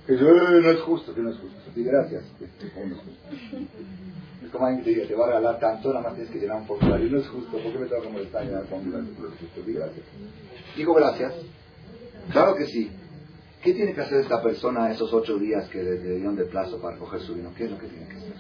[0.07, 1.59] Que yo, eh, no es justo, que no es justo.
[1.75, 2.25] Sí, gracias.
[4.43, 6.39] Es como alguien que te diga, te va a regalar tanto, nada más tienes que
[6.39, 7.11] llenar un formulario.
[7.11, 9.11] No es justo, ¿por qué me tengo que molestar llenar un formulario?
[9.55, 10.07] Sí, gracias.
[10.77, 11.35] Digo gracias.
[12.33, 12.91] Claro que sí.
[13.69, 16.97] ¿Qué tiene que hacer esta persona esos ocho días que le dieron de plazo para
[16.97, 17.53] coger su vino?
[17.55, 18.33] ¿Qué es lo que tiene que hacer?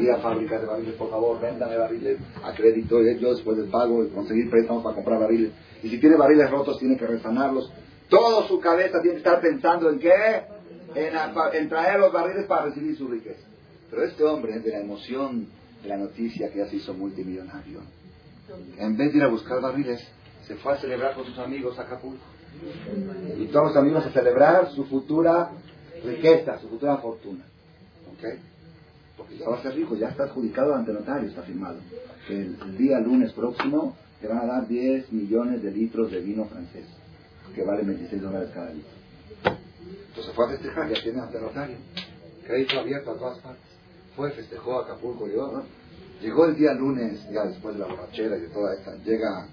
[0.00, 4.08] Ir a fábricas de barriles, por favor, véndame barriles a crédito, yo después del pago,
[4.08, 5.52] conseguir préstamos para comprar barriles.
[5.82, 7.70] Y si tiene barriles rotos, tiene que resanarlos.
[8.08, 10.44] Toda su cabeza tiene que estar pensando en qué?
[10.94, 13.46] En, traer los barriles para recibir su riqueza.
[13.90, 15.46] Pero este hombre, de la emoción
[15.82, 17.80] de la noticia que ya se hizo multimillonario,
[18.78, 20.00] en vez de ir a buscar barriles,
[20.46, 22.33] se fue a celebrar con sus amigos a Acapulco.
[23.38, 25.50] Y todos los amigos a celebrar su futura
[26.04, 27.44] riqueza, su futura fortuna.
[28.12, 28.38] ¿Ok?
[29.16, 31.78] Porque ya va a ser rico, ya está adjudicado ante notario, está firmado.
[32.26, 36.46] Que el, día lunes próximo te van a dar 10 millones de litros de vino
[36.46, 36.86] francés,
[37.54, 38.90] que vale 26 dólares cada litro.
[40.08, 41.76] Entonces fue a festejar, ya tiene ante notario.
[42.46, 43.64] Crédito abierto a todas partes.
[44.16, 45.62] Fue, festejó a Acapulco, llegó,
[46.20, 49.48] llegó el día lunes, ya después de la borrachera y de toda esta, llega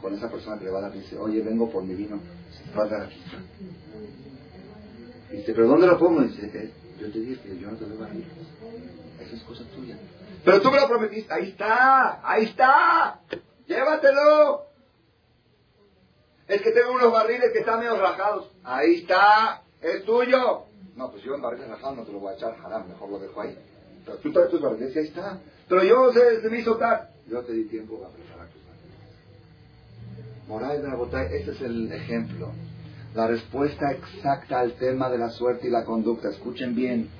[0.00, 2.20] con esa persona que le va a dar, dice, oye, vengo por mi vino,
[2.76, 3.22] a dar aquí.
[5.30, 6.22] Dice, ¿pero dónde lo pongo?
[6.22, 8.28] Dice, que yo te dije que yo no te doy barriles.
[9.20, 9.98] Esa es cosa tuya.
[10.44, 11.32] Pero tú me lo prometiste.
[11.32, 13.20] Ahí está, ahí está.
[13.66, 14.66] Llévatelo.
[16.46, 18.50] Es que tengo unos barriles que están medio rajados.
[18.64, 20.64] Ahí está, es tuyo.
[20.96, 23.18] No, pues yo en barriles rajados no te lo voy a echar, jarán, mejor lo
[23.18, 23.56] dejo ahí.
[24.04, 25.38] Pero tú traes tus barriles y ahí está.
[25.68, 27.10] Pero yo se, se me hizo tal.
[27.28, 28.47] Yo te di tiempo a preparar
[30.48, 32.48] Moray Botay, ese es el ejemplo.
[33.14, 36.30] La respuesta exacta al tema de la suerte y la conducta.
[36.30, 37.10] Escuchen bien.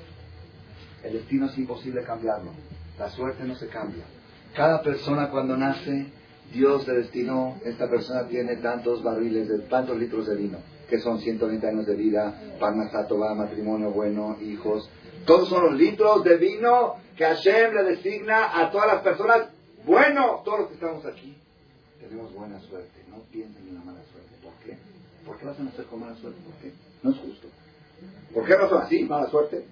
[1.04, 2.52] El destino es imposible cambiarlo.
[2.98, 4.04] La suerte no se cambia.
[4.56, 6.06] Cada persona cuando nace,
[6.54, 10.58] Dios le destinó, esta persona tiene tantos barriles, de, tantos litros de vino,
[10.88, 14.88] que son 120 años de vida, va, matrimonio bueno, hijos.
[15.26, 19.50] Todos son los litros de vino que Hashem le designa a todas las personas.
[19.84, 21.36] Bueno, todos los que estamos aquí
[22.00, 23.04] tenemos buena suerte.
[23.10, 24.30] No piensen en la mala suerte.
[24.42, 24.78] ¿Por qué?
[25.26, 26.40] ¿Por qué vas a nacer con mala suerte?
[26.42, 26.72] ¿Por qué?
[27.02, 27.48] No es justo.
[28.32, 29.04] ¿Por qué son así?
[29.04, 29.64] Mala suerte.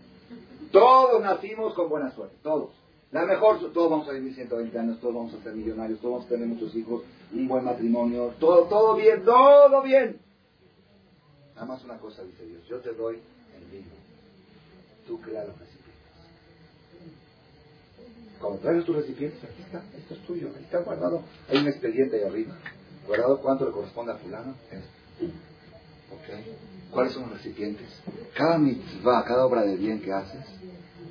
[0.73, 2.37] Todos nacimos con buena suerte.
[2.43, 2.71] Todos.
[3.13, 6.27] La mejor, todos vamos a vivir 120 años, todos vamos a ser millonarios, todos vamos
[6.27, 7.03] a tener muchos hijos,
[7.33, 10.21] un buen matrimonio, todo, todo bien, todo bien.
[11.55, 13.21] Nada más una cosa dice Dios, yo te doy
[13.57, 13.93] el vino,
[15.07, 15.76] tú crea los recipientes.
[18.63, 21.23] Cuando tus recipientes, aquí está, esto es tuyo, ahí está guardado.
[21.49, 22.55] Hay un expediente ahí arriba.
[23.07, 24.55] Guardado cuánto le corresponde a fulano.
[26.91, 27.89] ¿Cuáles son los recipientes?
[28.35, 30.45] Cada mitzvah, cada obra de bien que haces,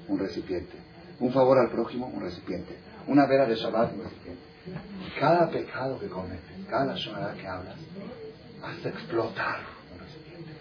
[0.07, 0.73] un recipiente.
[1.19, 2.75] Un favor al prójimo, un recipiente.
[3.07, 4.41] Una vera de Shabbat, un recipiente.
[5.19, 7.75] Cada pecado que cometes, cada shonara que hablas,
[8.63, 9.59] hace explotar
[9.93, 10.51] un recipiente.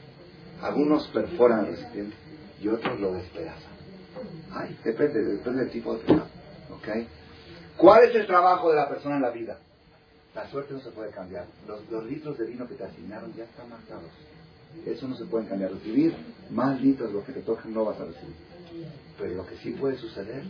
[0.60, 2.14] Algunos perforan el recipiente
[2.60, 3.72] y otros lo despedazan.
[4.52, 6.33] Ay, depende, depende del tipo de pecado.
[7.76, 9.58] ¿Cuál es el trabajo de la persona en la vida?
[10.34, 11.46] La suerte no se puede cambiar.
[11.66, 14.10] Los, litros de vino que te asignaron ya están marcados.
[14.84, 15.72] Eso no se puede cambiar.
[15.72, 16.14] Recibir
[16.50, 18.34] más litros de lo que te tocan no vas a recibir.
[19.18, 20.42] Pero lo que sí puede suceder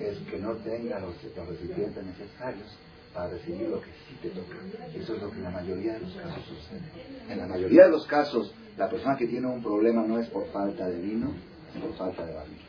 [0.00, 1.14] es que no tenga los,
[1.48, 2.68] recipientes necesarios
[3.14, 4.56] para recibir lo que sí te toca.
[4.94, 7.32] Eso es lo que en la mayoría de los casos sucede.
[7.32, 10.46] En la mayoría de los casos, la persona que tiene un problema no es por
[10.48, 11.32] falta de vino,
[11.74, 12.66] es por falta de barriles.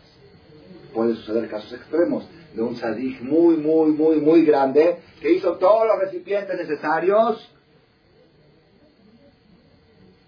[0.94, 5.88] Puede suceder casos extremos de un sadik muy, muy, muy, muy grande que hizo todos
[5.88, 7.50] los recipientes necesarios,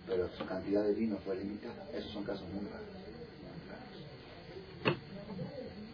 [0.07, 1.87] pero su cantidad de vino fue limitada.
[1.93, 2.91] Esos son casos muy raros.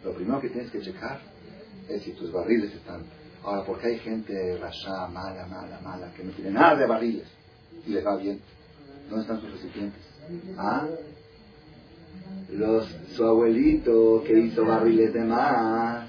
[0.04, 1.20] Lo primero que tienes que checar
[1.88, 3.04] es si tus barriles están.
[3.44, 7.28] Ahora, porque hay gente rasha, mala, mala, mala, que no tiene nada de barriles
[7.86, 8.40] y les va bien.
[9.08, 10.02] ¿Dónde están sus recipientes?
[10.56, 10.86] ¿Ah?
[12.50, 16.08] Los, su abuelito que hizo barriles de más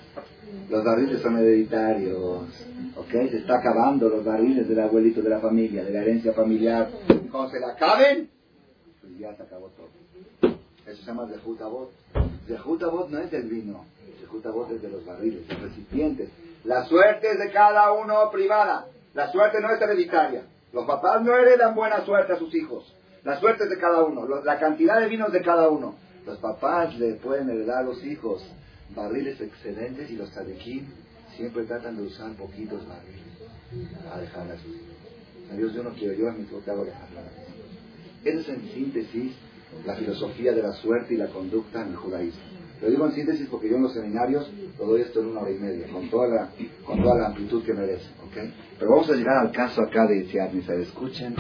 [0.70, 2.44] los barriles son hereditarios.
[2.96, 3.12] ¿Ok?
[3.12, 6.90] Se está acabando los barriles del abuelito de la familia, de la herencia familiar.
[7.32, 8.30] Cuando se le acaben,
[9.02, 9.90] pues ya se acabó todo.
[10.86, 11.92] Eso se llama Zehutabot.
[12.48, 13.86] Zehutabot no es del vino.
[14.20, 16.30] Zehutabot es de los barriles, de los recipientes.
[16.64, 18.88] La suerte es de cada uno privada.
[19.14, 20.44] La suerte no es hereditaria.
[20.74, 22.94] Los papás no heredan buena suerte a sus hijos.
[23.24, 24.26] La suerte es de cada uno.
[24.44, 25.96] La cantidad de vino es de cada uno.
[26.26, 28.44] Los papás le pueden heredar a los hijos
[28.96, 30.86] barriles excelentes y los tzadikim
[31.36, 33.30] siempre tratan de usar poquitos barriles
[34.12, 35.56] a dejarle a.
[35.56, 37.22] Dios, yo no quiero, yo a mi hago dejarla.
[38.24, 39.34] Esa es en síntesis
[39.86, 42.42] la filosofía de la suerte y la conducta en el judaísmo.
[42.82, 45.52] Lo digo en síntesis porque yo en los seminarios lo doy esto en una hora
[45.52, 46.50] y media, con toda la,
[46.86, 48.08] con toda la amplitud que merece.
[48.28, 48.54] ¿okay?
[48.78, 51.36] Pero vamos a llegar al caso acá de Itziar Escuchen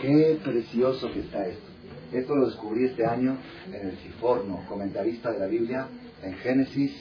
[0.00, 1.66] qué precioso que está esto.
[2.12, 3.36] Esto lo descubrí este año
[3.66, 5.88] en el Ciforno, comentarista de la Biblia,
[6.22, 6.92] en Génesis,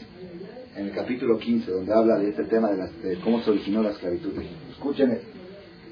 [0.75, 4.33] en el capítulo 15, donde habla de este tema de, cómo se originó la esclavitud.
[4.71, 5.21] Escuchen.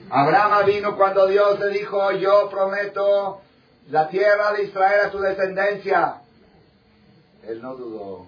[0.09, 3.41] Abraham vino cuando Dios le dijo, yo prometo
[3.89, 6.15] la tierra de Israel a tu descendencia.
[7.47, 8.27] Él no dudó.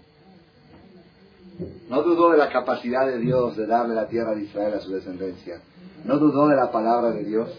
[1.90, 4.92] No dudó de la capacidad de Dios de darle la tierra de Israel a su
[4.92, 5.62] descendencia.
[6.04, 7.50] No dudó de la palabra de Dios.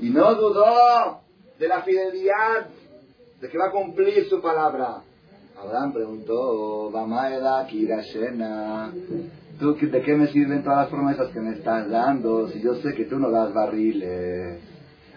[0.00, 1.20] Y no dudó
[1.58, 2.66] de la fidelidad
[3.40, 5.02] de que va a cumplir su palabra.
[5.58, 6.90] Abraham preguntó,
[9.58, 12.94] ¿tú de qué me sirven todas las promesas que me estás dando si yo sé
[12.94, 14.60] que tú no das barriles?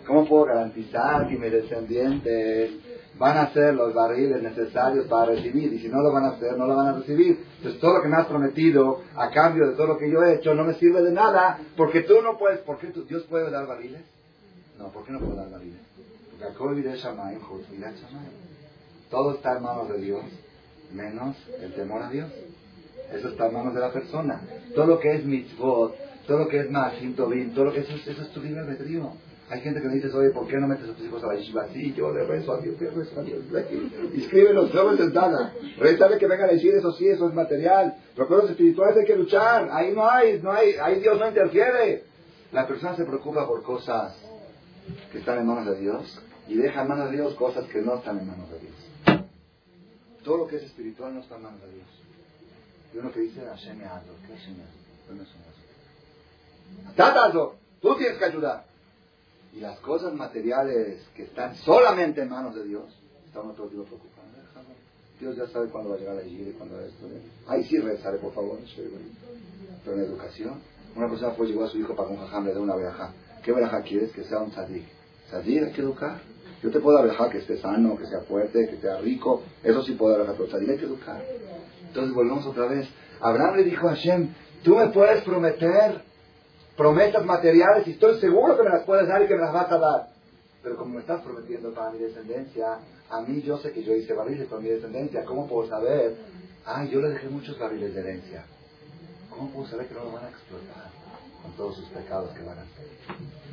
[0.08, 2.72] ¿Cómo puedo garantizar que mis descendientes
[3.20, 5.74] van a hacer los barriles necesarios para recibir?
[5.74, 7.46] Y si no lo van a hacer, no lo van a recibir.
[7.58, 10.36] Entonces todo lo que me has prometido a cambio de todo lo que yo he
[10.36, 12.62] hecho no me sirve de nada porque tú no puedes.
[12.62, 14.02] ¿Por qué tú, Dios puede dar barriles?
[14.80, 15.82] No, ¿por qué no puedo dar barriles?
[19.10, 20.24] Todo está en manos de Dios,
[20.94, 22.32] menos el temor a Dios.
[23.14, 24.42] Eso está en manos de la persona.
[24.76, 25.96] Todo lo que es mitzvot,
[26.28, 29.12] todo lo que es Maasim Tobin, todo lo que es, eso es tu libre albedrío.
[29.50, 31.36] Hay gente que me dice, oye, ¿por qué no metes a tus hijos a la
[31.36, 31.68] yeshiva?
[31.74, 33.40] Sí, yo le rezo a Dios, yo rezo a Dios.
[34.16, 35.54] Escríbelos, no me nada.
[36.20, 37.96] Que venga a decir, eso sí, eso es material.
[38.16, 39.70] Los espirituales hay que luchar.
[39.72, 42.04] Ahí no hay, no hay, ahí Dios no interfiere.
[42.52, 44.16] La persona se preocupa por cosas
[45.12, 47.96] que están en manos de Dios y deja en manos de Dios cosas que no
[47.96, 48.89] están en manos de Dios.
[50.30, 51.88] Todo lo que es espiritual no está en manos de Dios.
[52.94, 54.58] Y uno que dice, Hashem Azor, ¿qué Hashem
[56.94, 57.56] es Azor.
[57.82, 58.64] Tú tienes que ayudar.
[59.56, 62.84] Y las cosas materiales que están solamente en manos de Dios,
[63.26, 64.30] están otro día preocupados.
[65.20, 67.22] Dios ya sabe cuándo va a llegar la y cuándo va a estudiar.
[67.48, 68.60] Ahí sí rezaré, por favor.
[69.84, 70.62] Pero en educación,
[70.96, 73.14] una persona fue llegó a su hijo para un jajam, le da una verajá.
[73.44, 74.12] ¿Qué verajá quieres?
[74.12, 74.86] Que sea un tzadik.
[75.30, 76.22] Tzadik hay que educar.
[76.62, 79.44] Yo te puedo hablar que esté sano, que sea fuerte, que sea rico.
[79.64, 81.24] Eso sí puedo hablar, pero hay que educar.
[81.88, 82.88] Entonces volvemos otra vez.
[83.22, 84.34] Abraham le dijo a Hashem,
[84.64, 86.02] tú me puedes prometer
[86.76, 89.72] promesas materiales y estoy seguro que me las puedes dar y que me las vas
[89.72, 90.08] a dar.
[90.62, 92.80] Pero como me estás prometiendo para mi descendencia,
[93.10, 95.24] a mí yo sé que yo hice barriles para mi descendencia.
[95.26, 96.18] ¿Cómo puedo saber?
[96.66, 98.46] Ah, yo le dejé muchos barriles de herencia.
[99.30, 100.90] ¿Cómo puedo saber que no lo van a explotar
[101.42, 102.88] con todos sus pecados que van a hacer?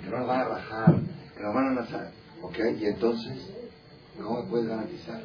[0.02, 0.94] Que no lo van a rajar,
[1.36, 2.10] que no lo van a lanzar.
[2.42, 2.58] ¿Ok?
[2.78, 3.50] Y entonces,
[4.16, 5.22] ¿cómo me puedes garantizar?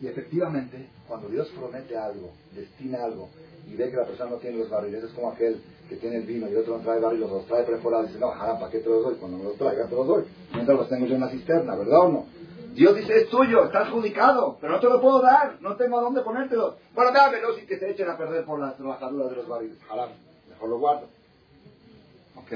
[0.00, 3.28] Y efectivamente, cuando Dios promete algo, destina algo,
[3.66, 6.24] y ve que la persona no tiene los barriles, es como aquel que tiene el
[6.24, 8.88] vino y otro no trae barriles, los trae perforados y dice, no, ¿para qué te
[8.88, 9.14] los doy?
[9.16, 10.24] Cuando me los traiga te los doy.
[10.52, 12.26] Mientras los tengo yo en la cisterna, ¿verdad o no?
[12.74, 16.02] Dios dice, es tuyo, está adjudicado, pero no te lo puedo dar, no tengo a
[16.02, 16.76] dónde ponértelo.
[16.94, 19.78] Bueno, dámelo sin que se echen a perder por las trabajaduras de los barriles.
[19.86, 20.08] Ojalá,
[20.50, 21.08] mejor lo guardo.
[22.36, 22.52] ¿Ok?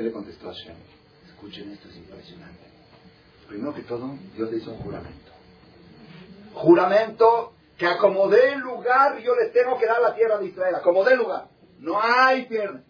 [0.00, 0.76] ¿Qué le contestó Hashem?
[1.26, 2.64] Escuchen, esto es impresionante.
[3.46, 5.30] Primero que todo, Dios le hizo un juramento.
[6.54, 10.74] Juramento que acomodé el lugar, yo les tengo que dar la tierra de Israel.
[10.76, 11.48] Acomodé el lugar.
[11.80, 12.82] No hay pierde.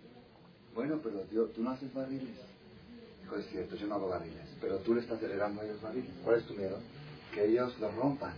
[0.73, 2.37] Bueno, pero Dios, tú no haces barriles.
[3.23, 4.47] Dijo, es cierto, yo no hago barriles.
[4.61, 6.13] Pero tú le estás heredando a ellos barriles.
[6.23, 6.79] ¿Cuál es tu miedo?
[7.35, 8.35] Que ellos los rompan.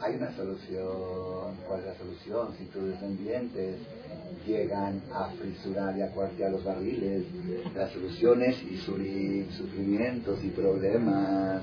[0.00, 1.56] Hay una solución.
[1.66, 2.48] ¿Cuál es la solución?
[2.58, 3.76] Si tus descendientes
[4.46, 7.24] llegan a frisurar y a cuartear los barriles,
[7.74, 11.62] las soluciones y sufrimientos y problemas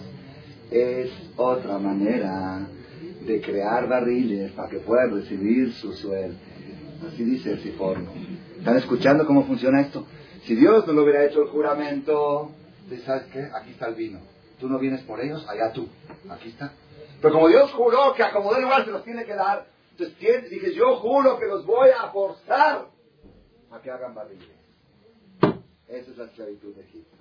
[0.71, 2.67] es otra manera
[3.25, 6.37] de crear barriles para que puedan recibir su suerte.
[7.07, 8.09] Así dice el Siforno.
[8.57, 10.05] ¿Están escuchando cómo funciona esto?
[10.45, 12.51] Si Dios no lo hubiera hecho el juramento,
[13.05, 13.49] ¿sabes qué?
[13.53, 14.19] Aquí está el vino.
[14.59, 15.87] Tú no vienes por ellos, allá tú.
[16.29, 16.71] Aquí está.
[17.21, 20.97] Pero como Dios juró que acomodó el lugar se los tiene que dar, entonces yo
[20.97, 22.87] juro que los voy a forzar
[23.71, 24.47] a que hagan barriles.
[25.87, 27.17] Esa es la esclavitud de Egipto.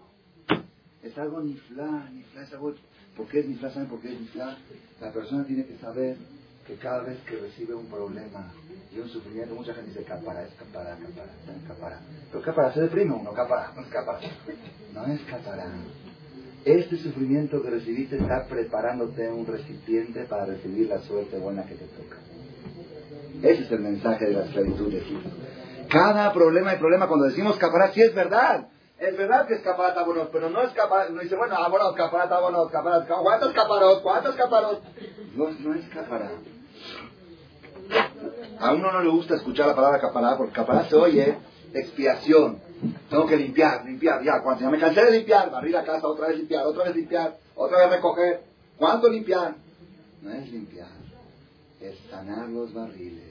[1.02, 2.74] Es algo ni fla, ni fla, es algo...
[3.16, 3.70] ¿Por qué es ni fla?
[3.70, 4.56] ¿Saben por qué es ni fla?
[5.00, 6.16] La persona tiene que saber
[6.66, 8.52] que cada vez que recibe un problema
[8.94, 11.32] y un sufrimiento, mucha gente dice capara, es capara, capara,
[11.66, 12.00] capara.
[12.30, 14.20] Pero capara se deprime uno, capara, no es capara.
[14.94, 15.72] No es capara.
[16.64, 21.86] Este sufrimiento que recibiste está preparándote un recipiente para recibir la suerte buena que te
[21.86, 22.16] toca.
[23.42, 25.30] Ese es el mensaje de la esclavitud de Egipto.
[25.88, 28.68] Cada problema y problema, cuando decimos capará, sí es verdad.
[28.98, 31.10] Es verdad que es caparata bueno, pero no es caparata.
[31.10, 33.14] No dice, bueno, bueno, caparata bueno, caparata.
[33.22, 34.02] ¿Cuántos caparot?
[34.02, 34.82] ¿Cuántos caparot?
[35.34, 36.32] No, no es capará.
[38.60, 41.38] A uno no le gusta escuchar la palabra capará, porque capará se oye
[41.72, 42.60] expiación.
[43.10, 44.40] Tengo que limpiar, limpiar, ya.
[44.42, 47.38] Cuando ya me cansé de limpiar, barrir la casa, otra vez limpiar, otra vez limpiar,
[47.54, 48.40] otra vez recoger.
[48.78, 49.54] ¿Cuánto limpiar?
[50.22, 50.88] No es limpiar,
[51.80, 53.30] es sanar los barriles.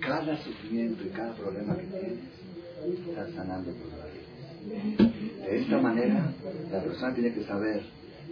[0.00, 5.42] Cada sufrimiento y cada problema que tienes, estás sanando tus barriles.
[5.44, 6.32] De esta manera,
[6.70, 7.82] la persona tiene que saber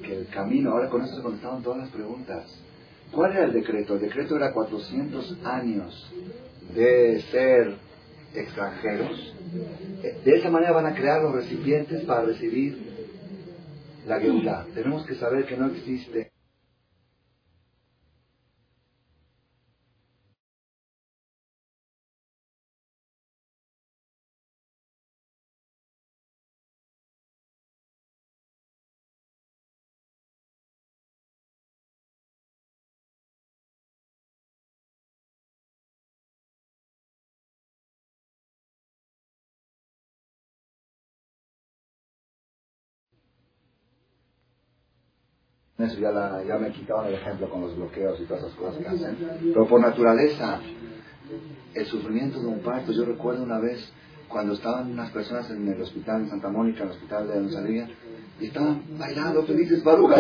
[0.03, 2.45] que el camino, ahora con esto se contestaron todas las preguntas.
[3.13, 3.95] ¿Cuál era el decreto?
[3.95, 6.11] El decreto era 400 años
[6.75, 7.77] de ser
[8.35, 9.35] extranjeros.
[10.25, 12.79] De esa manera van a crear los recipientes para recibir
[14.07, 14.67] la Geulah.
[14.75, 16.30] Tenemos que saber que no existe
[45.83, 48.83] Eso ya, la, ya me quitaban el ejemplo con los bloqueos y todas esas cosas
[48.83, 49.17] que hacen.
[49.41, 50.61] Pero por naturaleza,
[51.75, 53.93] el sufrimiento de un parto, yo recuerdo una vez
[54.29, 57.89] cuando estaban unas personas en el hospital en Santa Mónica, en el hospital de Rosalía,
[58.41, 60.11] y estaban bailando felices, Baruch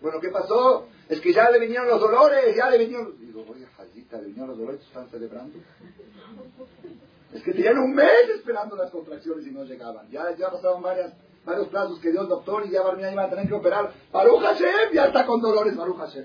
[0.00, 0.86] Bueno, ¿qué pasó?
[1.08, 3.18] Es que ya le vinieron los dolores, ya le vinieron...
[3.18, 5.58] Digo, oye, Jaldita, le vinieron los dolores, ¿están celebrando?
[7.32, 10.08] Es que tenían un mes esperando las contracciones y no llegaban.
[10.10, 11.12] Ya, ya pasaron varias
[11.44, 13.92] varios plazos que dio el doctor y ya Barmina iba a tener que operar.
[14.12, 16.24] Baruch Hashem ya está con dolores, Baruch Hashem.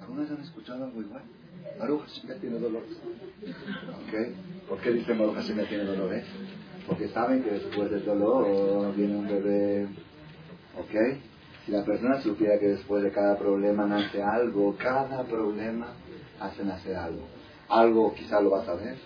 [0.00, 1.22] ¿Algunas han escuchado algo igual?
[1.78, 2.96] Baruch Hashem ya tiene dolores.
[3.42, 4.68] ¿Ok?
[4.68, 6.24] ¿Por qué dicen Baruch Hashem ya tiene dolores?
[6.86, 9.88] Porque saben que después del dolor viene un bebé.
[10.78, 11.18] ¿Ok?
[11.64, 15.94] Si la persona supiera que después de cada problema nace algo, cada problema
[16.38, 17.22] hace nacer algo.
[17.68, 18.98] Algo quizá lo vas a ver,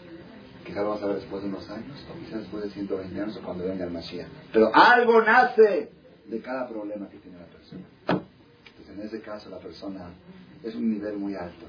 [0.68, 3.36] quizás lo vamos a ver después de unos años, o quizás después de 120 años,
[3.36, 4.28] o cuando venga el Mashiach.
[4.52, 5.90] Pero algo nace
[6.26, 7.84] de cada problema que tiene la persona.
[8.06, 10.10] Entonces, en ese caso, la persona
[10.62, 11.64] es un nivel muy alto.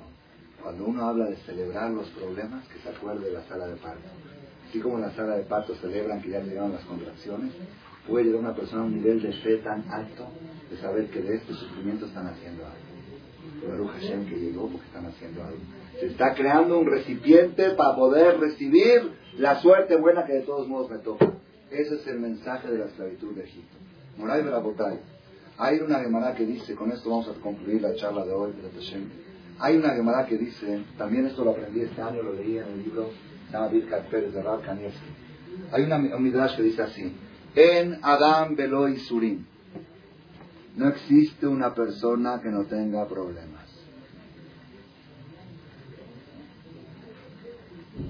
[0.61, 4.09] Cuando uno habla de celebrar los problemas, que se acuerde de la sala de parto.
[4.67, 7.53] Así como en la sala de parto celebran que ya llegaron las contracciones,
[8.05, 10.27] puede llegar una persona a un nivel de fe tan alto
[10.69, 12.88] de saber que de este sufrimiento están haciendo algo.
[13.67, 15.59] Baruch Hashem que llegó porque están haciendo algo.
[15.99, 20.89] Se está creando un recipiente para poder recibir la suerte buena que de todos modos
[20.89, 21.31] me toca.
[21.71, 23.77] Ese es el mensaje de la esclavitud de Egipto.
[24.17, 24.99] Moray Berabotay.
[25.57, 28.53] Hay una Gemara que dice, con esto vamos a concluir la charla de hoy,
[29.61, 32.83] hay una Gemara que dice, también esto lo aprendí este año, lo leí en el
[32.83, 33.09] libro,
[33.47, 34.61] se llama Birkat Pérez de Rab.
[35.71, 37.13] Hay una, un midrash que dice así,
[37.55, 39.45] en Adam Beloy Surim,
[40.76, 43.67] no existe una persona que no tenga problemas.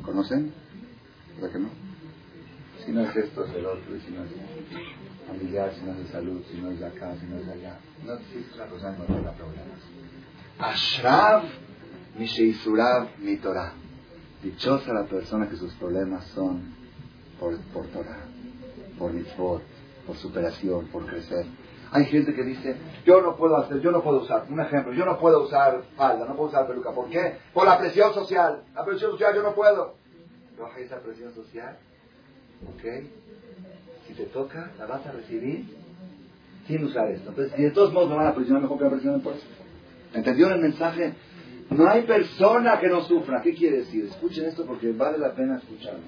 [0.03, 0.53] ¿Conocen?
[1.35, 1.69] ¿Verdad que no?
[2.85, 4.31] Si no es esto, es el otro, si no es
[5.27, 7.53] familiar, si no es de salud, si no es de acá, si no es de
[7.53, 7.79] allá.
[8.05, 9.79] No existe una cosa que no tenga problemas.
[10.59, 11.43] Ashrav
[12.17, 13.73] Misheisurav mi Torah.
[14.43, 16.73] Dichosa la persona que sus problemas son
[17.39, 18.25] por, por Torah,
[18.97, 19.61] por mitzvot,
[20.05, 21.45] por superación, por crecer.
[21.91, 22.75] Hay gente que dice,
[23.05, 26.25] yo no puedo hacer, yo no puedo usar, un ejemplo, yo no puedo usar falda,
[26.25, 26.91] no puedo usar peluca.
[26.91, 27.37] ¿Por qué?
[27.53, 28.63] Por la presión social.
[28.75, 29.95] La presión social yo no puedo.
[30.59, 31.77] Baja esa presión social,
[32.67, 33.05] ¿ok?
[34.07, 35.65] Si te toca, la vas a recibir
[36.67, 37.29] sin usar esto.
[37.29, 39.47] Entonces, si de todos modos me van a presionar, mejor que la presionen por eso.
[40.13, 41.13] ¿Entendieron el mensaje?
[41.71, 43.41] No hay persona que no sufra.
[43.41, 44.05] ¿Qué quiere decir?
[44.05, 46.01] Escuchen esto porque vale la pena escucharlo.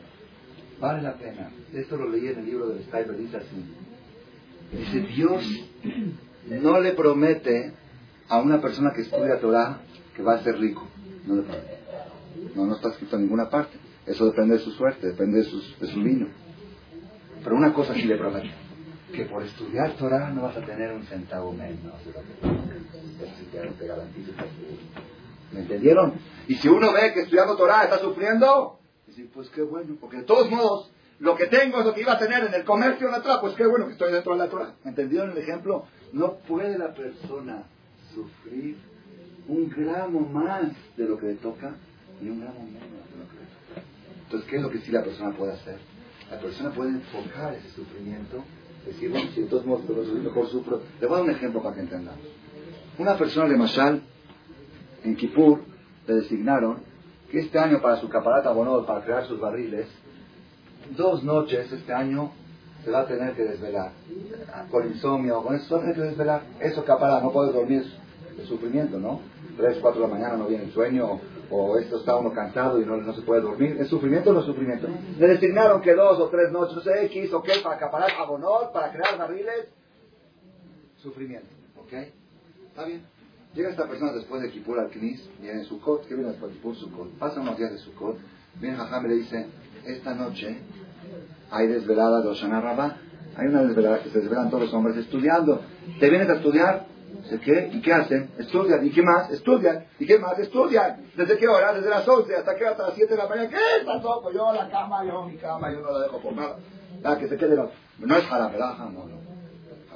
[0.80, 1.50] Vale la pena.
[1.74, 3.76] Esto lo leí en el libro del Stuyver, dice así.
[4.72, 5.44] Dice, Dios
[6.46, 7.74] no le promete
[8.30, 9.82] a una persona que estudia Torah
[10.16, 10.88] que va a ser rico.
[11.26, 11.78] No le promete.
[12.56, 13.78] No, no está escrito en ninguna parte.
[14.06, 16.28] Eso depende de su suerte, depende de, su vino.
[17.44, 18.52] Pero una cosa sí le promete.
[19.14, 24.32] Que por estudiar Torah no vas a tener un centavo menos Eso sí te, garantizo.
[25.52, 26.14] ¿Me entendieron?
[26.48, 30.24] Y si uno ve que estudiando Torah está sufriendo, dice, pues qué bueno, porque de
[30.24, 30.92] todos modos
[31.22, 33.40] lo que tengo es lo que iba a tener en el comercio en la Torah,
[33.40, 34.74] pues qué bueno que estoy dentro de la Torah.
[34.84, 35.86] ¿Entendieron el ejemplo?
[36.14, 37.64] No puede la persona
[38.14, 38.78] sufrir
[39.48, 41.76] un gramo más de lo que le toca
[42.20, 43.88] ni un gramo menos de lo que le toca.
[44.24, 45.78] Entonces, ¿qué es lo que sí la persona puede hacer?
[46.30, 48.44] La persona puede enfocar ese sufrimiento
[48.86, 50.82] Decir, bueno, si de todos modos mejor sufro.
[51.00, 52.22] Le voy a dar un ejemplo para que entendamos.
[52.98, 54.02] Una persona de Mashal,
[55.04, 55.62] en Kippur,
[56.08, 56.80] le designaron
[57.30, 59.88] que este año para su caparata bonol, para crear sus barriles,
[60.96, 62.32] dos noches este año
[62.84, 63.92] se va a tener que desvelar.
[64.70, 66.44] Con insomnio, con eso, va que desvelar.
[66.60, 67.86] Eso caparata, no puede dormir,
[68.38, 69.22] de sufrimiento, ¿no?
[69.58, 71.20] Tres, cuatro de la mañana no viene el sueño,
[71.50, 73.78] o esto está uno cansado y no, no se puede dormir.
[73.80, 74.88] ¿Es sufrimiento o no es sufrimiento?
[75.20, 78.92] Le designaron que dos o tres noches, no sé, X, ok, para acaparar abonor, para
[78.92, 79.68] crear barriles.
[80.98, 81.94] Sufrimiento, ¿ok?
[82.70, 83.04] Está bien.
[83.54, 86.58] Llega esta persona después de Kipur al Knis, viene su Sukkot, ¿qué viene después de
[86.58, 86.76] Kipur?
[86.76, 87.10] Sukkot.
[87.20, 88.18] Pasa unos días de Sukkot,
[88.62, 89.48] viene Jajam y le dice,
[89.86, 90.58] esta noche
[91.50, 92.98] hay desvelada de Oshana Rabá,
[93.36, 95.62] hay una desvelada que se desvelan todos los hombres estudiando.
[96.00, 96.86] ¿Te vienes a estudiar?
[97.44, 97.70] ¿Qué?
[97.74, 98.32] ¿Y qué hacen?
[98.38, 98.86] Estudian.
[98.86, 99.32] ¿Y qué más?
[99.32, 99.86] Estudian.
[100.00, 100.38] ¿Y qué más?
[100.40, 101.06] Estudian.
[101.16, 101.74] ¿Desde qué hora?
[101.74, 103.50] Desde las 11 hasta qué hasta las 7 de la mañana.
[103.50, 103.58] ¿Qué?
[103.80, 104.32] Está todo.
[104.32, 106.58] Yo la cama, yo mi cama, yo no la dejo por nada.
[107.02, 107.56] La que se quede.
[107.56, 108.78] No, no es haram, ¿verdad?
[108.78, 109.22] No, no.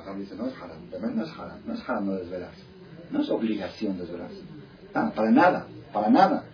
[0.02, 0.90] Haram dice, no es haram.
[0.90, 1.60] También no es haram.
[1.66, 2.64] No es haram no desvelarse.
[3.12, 4.42] No es obligación desvelarse.
[4.94, 5.68] Ah, para nada.
[5.92, 6.46] Para nada.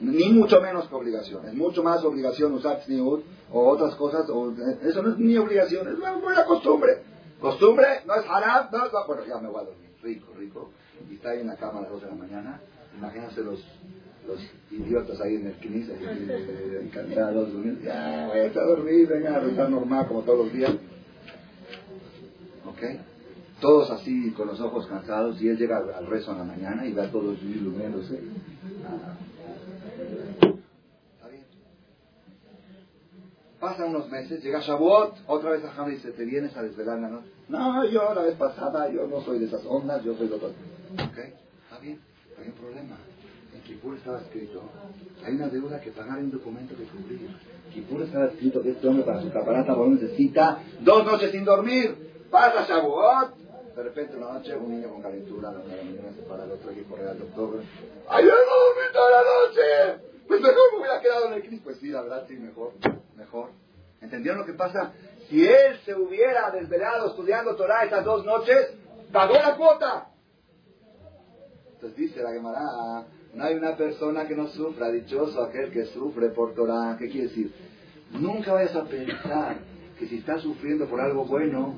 [0.00, 1.46] Ni mucho menos que obligación.
[1.46, 4.28] Es mucho más obligación usar tzniut o otras cosas.
[4.30, 5.88] O, eso no es ni obligación.
[5.88, 7.02] Es una buena costumbre.
[7.40, 8.68] Costumbre no es haram.
[8.72, 10.70] No, no, bueno, ya me voy a dormir rico, rico,
[11.10, 12.60] y está ahí en la cama a las 2 de la mañana,
[12.96, 13.64] imagínense los,
[14.28, 14.38] los
[14.70, 15.88] idiotas ahí en el knis,
[16.82, 20.72] encantados, durmiendo, ya, voy a dormir, venga a rezar normal como todos los días.
[22.66, 22.82] ¿Ok?
[23.60, 26.92] Todos así con los ojos cansados y él llega al, rezo en la mañana y
[26.92, 28.20] ve a todos durmiéndose.
[28.86, 29.16] Ah.
[33.64, 37.28] Pasan unos meses, llega Shavuot, otra vez a dice, ¿te vienes a desvelar la noche?
[37.48, 40.52] No, yo la vez pasada, yo no soy de esas ondas, yo soy de otras.
[40.92, 41.18] ¿Ok?
[41.62, 41.98] Está bien,
[42.38, 42.98] hay un problema.
[43.54, 44.64] En Kipur estaba escrito,
[45.24, 47.30] hay una deuda que pagar y un documento que cubrir.
[47.72, 52.26] Kipur estaba escrito que este hombre para su caparata necesita dos noches sin dormir.
[52.30, 53.34] Pasa Shavuot.
[53.76, 56.82] De repente una noche un niño con calentura, la mañana se para el otro y
[56.82, 57.62] corre al doctor.
[58.10, 60.04] ¡Ay, yo no dormí toda la noche!
[60.28, 61.64] Pues mejor me hubiera quedado en el Cristo.
[61.64, 62.74] Pues sí, la verdad, sí, mejor
[63.16, 63.50] mejor.
[64.00, 64.92] ¿Entendieron lo que pasa?
[65.28, 68.74] Si él se hubiera desvelado estudiando Torah esas dos noches,
[69.12, 70.08] pagó la cuota.
[71.74, 76.28] Entonces dice la Gemara, no hay una persona que no sufra, dichoso aquel que sufre
[76.28, 76.96] por Torah.
[76.98, 77.52] ¿Qué quiere decir?
[78.12, 79.56] Nunca vayas a pensar
[79.98, 81.74] que si estás sufriendo por algo bueno,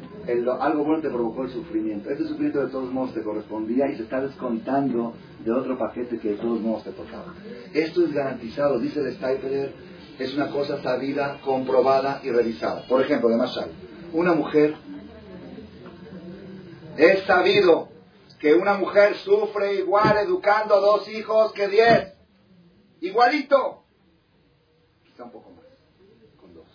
[0.61, 2.11] algo bueno te provocó el sufrimiento.
[2.11, 5.15] Ese sufrimiento de todos modos te correspondía y se está descontando
[5.45, 7.35] de otro paquete que de todos modos te tocaba.
[7.73, 9.73] Esto es garantizado, dice el Steipeler,
[10.19, 12.87] es una cosa sabida, comprobada y revisada.
[12.87, 13.71] Por ejemplo, de Mashal,
[14.13, 14.75] una mujer,
[16.97, 17.89] es sabido
[18.41, 22.15] que una mujer sufre igual educando dos hijos que diez.
[23.01, 23.85] Igualito.
[25.05, 25.65] Quizá un poco más,
[26.41, 26.67] con dos.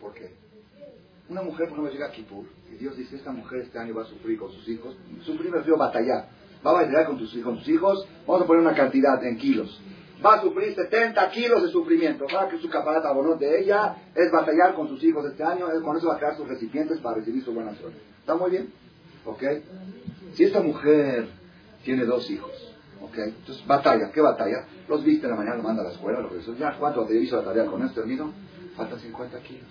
[0.00, 0.34] ¿Por qué?
[1.28, 4.02] Una mujer, por ejemplo, llega a Kipur y Dios dice, esta mujer este año va
[4.02, 4.96] a sufrir con sus hijos.
[5.24, 6.28] Sufrir me refiero a batallar.
[6.66, 8.06] Va a batallar con tus, con tus hijos.
[8.26, 9.80] Vamos a poner una cantidad en kilos
[10.24, 12.26] va a sufrir 70 kilos de sufrimiento.
[12.34, 15.96] Va que su caparata bonot de ella es batallar con sus hijos este año, con
[15.96, 18.00] eso va a crear sus recipientes para recibir su buena suerte.
[18.20, 18.72] ¿Está muy bien?
[19.24, 19.42] ¿Ok?
[20.34, 21.28] Si esta mujer
[21.84, 22.52] tiene dos hijos,
[23.00, 23.18] ¿ok?
[23.18, 24.66] Entonces batalla, ¿qué batalla?
[24.88, 27.16] Los viste en la mañana, lo manda a la escuela, lo que ya, ¿cuánto te
[27.18, 28.32] hizo la tarea con esto, termino?
[28.76, 29.68] Faltan 50 kilos.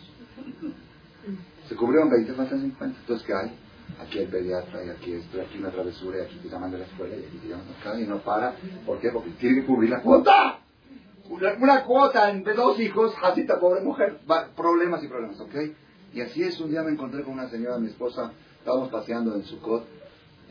[1.68, 3.00] Se cubrieron 20, faltan 50.
[3.00, 3.52] Entonces, ¿qué hay?
[4.02, 6.86] Aquí el pediatra, y aquí esto, aquí una travesura, y aquí te llaman de la
[6.86, 8.56] escuela, y aquí te llaman acá, y no para.
[8.86, 9.10] ¿Por qué?
[9.12, 10.60] Porque tiene que cubrir la cuota.
[11.30, 14.20] Una, cuota entre dos hijos, así está pobre mujer.
[14.56, 15.56] problemas y problemas, ¿ok?
[16.14, 19.44] Y así es, un día me encontré con una señora, mi esposa, estábamos paseando en
[19.44, 19.86] Sucot,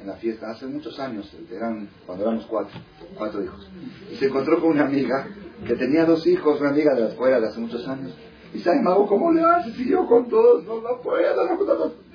[0.01, 2.79] en la fiesta, hace muchos años, eran, cuando éramos cuatro,
[3.17, 3.69] cuatro hijos.
[4.13, 5.27] Y se encontró con una amiga
[5.67, 8.15] que tenía dos hijos, una amiga de la escuela de hace muchos años.
[8.55, 9.79] Y ay, Mago, ¿cómo le haces?
[9.79, 12.08] Y yo con todos, no, no puedo, no puedo.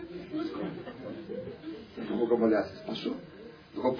[2.34, 2.80] ¿Cómo, le haces?
[2.80, 3.16] Pasó.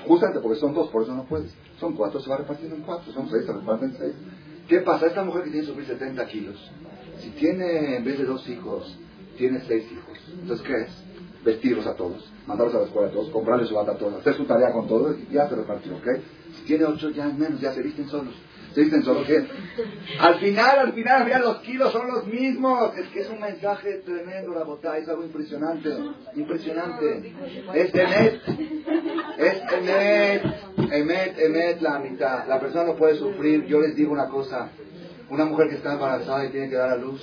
[0.08, 1.54] Justamente porque son dos, por eso no puedes.
[1.80, 3.14] Son cuatro, se va repartiendo en cuatro.
[3.14, 4.14] Son seis, se reparten en seis.
[4.68, 5.06] ¿Qué pasa?
[5.06, 6.72] Esta mujer que tiene sobre 70 kilos,
[7.20, 8.98] si tiene, en vez de dos hijos,
[9.38, 10.18] tiene seis hijos.
[10.42, 11.44] Entonces, ¿qué es?
[11.46, 14.34] Vestirlos a todos, mandarlos a la escuela a todos, comprarles su bata a todos, hacer
[14.34, 16.08] su tarea con todos y ya se repartió, ¿ok?
[16.56, 18.34] Si tiene ocho, ya menos, ya se visten solos
[18.82, 19.46] dicen solo que
[20.20, 22.96] al final, al final, mira, los kilos son los mismos.
[22.98, 25.90] Es que es un mensaje tremendo, la botá, es algo impresionante,
[26.36, 27.34] impresionante.
[27.74, 28.42] Es Emet,
[29.38, 30.44] es Emet,
[30.92, 32.48] Emet, Emet, la mitad.
[32.48, 33.66] La persona no puede sufrir.
[33.66, 34.70] Yo les digo una cosa,
[35.30, 37.22] una mujer que está embarazada y tiene que dar a luz,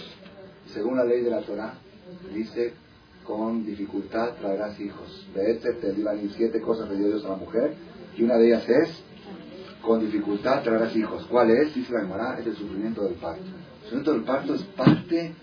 [0.66, 1.74] según la ley de la Torah,
[2.32, 2.74] dice,
[3.24, 5.26] con dificultad traerás hijos.
[5.34, 7.74] De este te digan siete cosas de Dios a la mujer,
[8.16, 9.04] y una de ellas es
[9.82, 11.26] con dificultad traerás hijos.
[11.26, 11.74] ¿Cuál es?
[11.74, 13.42] Dice la Gemara, es el sufrimiento del parto.
[13.42, 15.34] El sufrimiento del parto es parte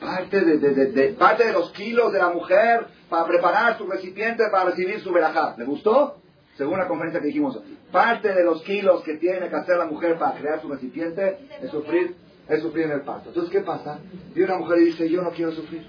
[0.00, 4.44] Parte de, de, de, parte de los kilos de la mujer para preparar su recipiente
[4.50, 5.54] para recibir su verajá.
[5.56, 6.18] ¿Le gustó?
[6.58, 7.58] Según la conferencia que dijimos,
[7.90, 11.70] parte de los kilos que tiene que hacer la mujer para crear su recipiente es
[11.70, 12.14] sufrir,
[12.48, 13.28] es sufrir en el parto.
[13.28, 13.98] Entonces, ¿qué pasa?
[14.34, 15.86] Y una mujer dice, yo no quiero sufrir.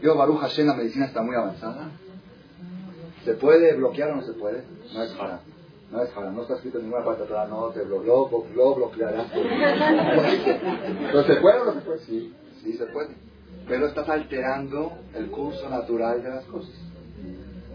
[0.00, 1.90] Yo, Baruch Hashem, la medicina está muy avanzada.
[3.24, 4.64] ¿Se puede bloquear o no se puede?
[4.92, 5.40] No es para.
[5.92, 9.26] No es para, no está escrito en ninguna parte no te lo, lo, lo bloquearás.
[11.12, 11.98] ¿No se puede o no se puede?
[12.00, 13.10] Sí, sí se puede.
[13.68, 16.74] Pero estás alterando el curso natural de las cosas.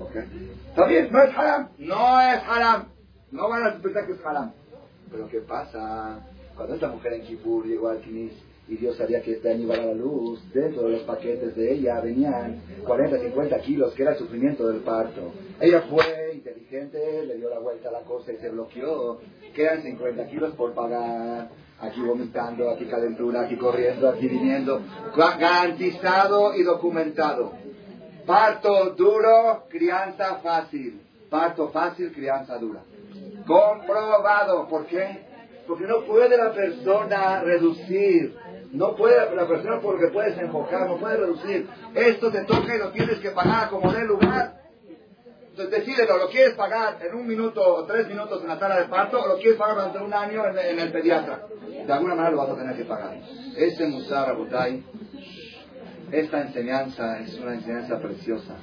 [0.01, 0.15] ¿Ok?
[0.69, 1.69] Está bien, no es haram.
[1.77, 2.87] No es haram.
[3.31, 4.51] No van a suspender que es haram.
[5.11, 6.19] Pero ¿qué pasa?
[6.55, 8.33] Cuando esta mujer en Kippur llegó al Kinis
[8.67, 11.71] y Dios sabía que este año iba a la luz, dentro de los paquetes de
[11.71, 15.31] ella venían 40, 50 kilos, que era el sufrimiento del parto.
[15.61, 19.19] Ella fue inteligente, le dio la vuelta a la cosa y se bloqueó.
[19.53, 21.49] Quedan 50 kilos por pagar.
[21.79, 24.81] Aquí vomitando, aquí calentura, aquí corriendo, aquí viniendo.
[25.15, 27.53] Garantizado y documentado.
[28.25, 31.01] Parto duro, crianza fácil.
[31.29, 32.81] Parto fácil, crianza dura.
[33.45, 34.67] Comprobado.
[34.67, 35.25] ¿Por qué?
[35.67, 38.35] Porque no puede la persona reducir
[38.71, 41.69] no puede la persona porque puedes enfocar, no puede reducir.
[41.95, 44.56] Esto te toca y lo tienes que pagar como de lugar.
[45.57, 48.85] Entonces decídelo, ¿lo quieres pagar en un minuto o tres minutos en la sala de
[48.89, 51.47] parto o lo quieres pagar durante un año en, el pediatra?
[51.67, 53.17] De alguna manera lo vas a tener que pagar.
[53.55, 54.83] Este Musar Abutay,
[56.11, 58.53] esta enseñanza es una enseñanza preciosa.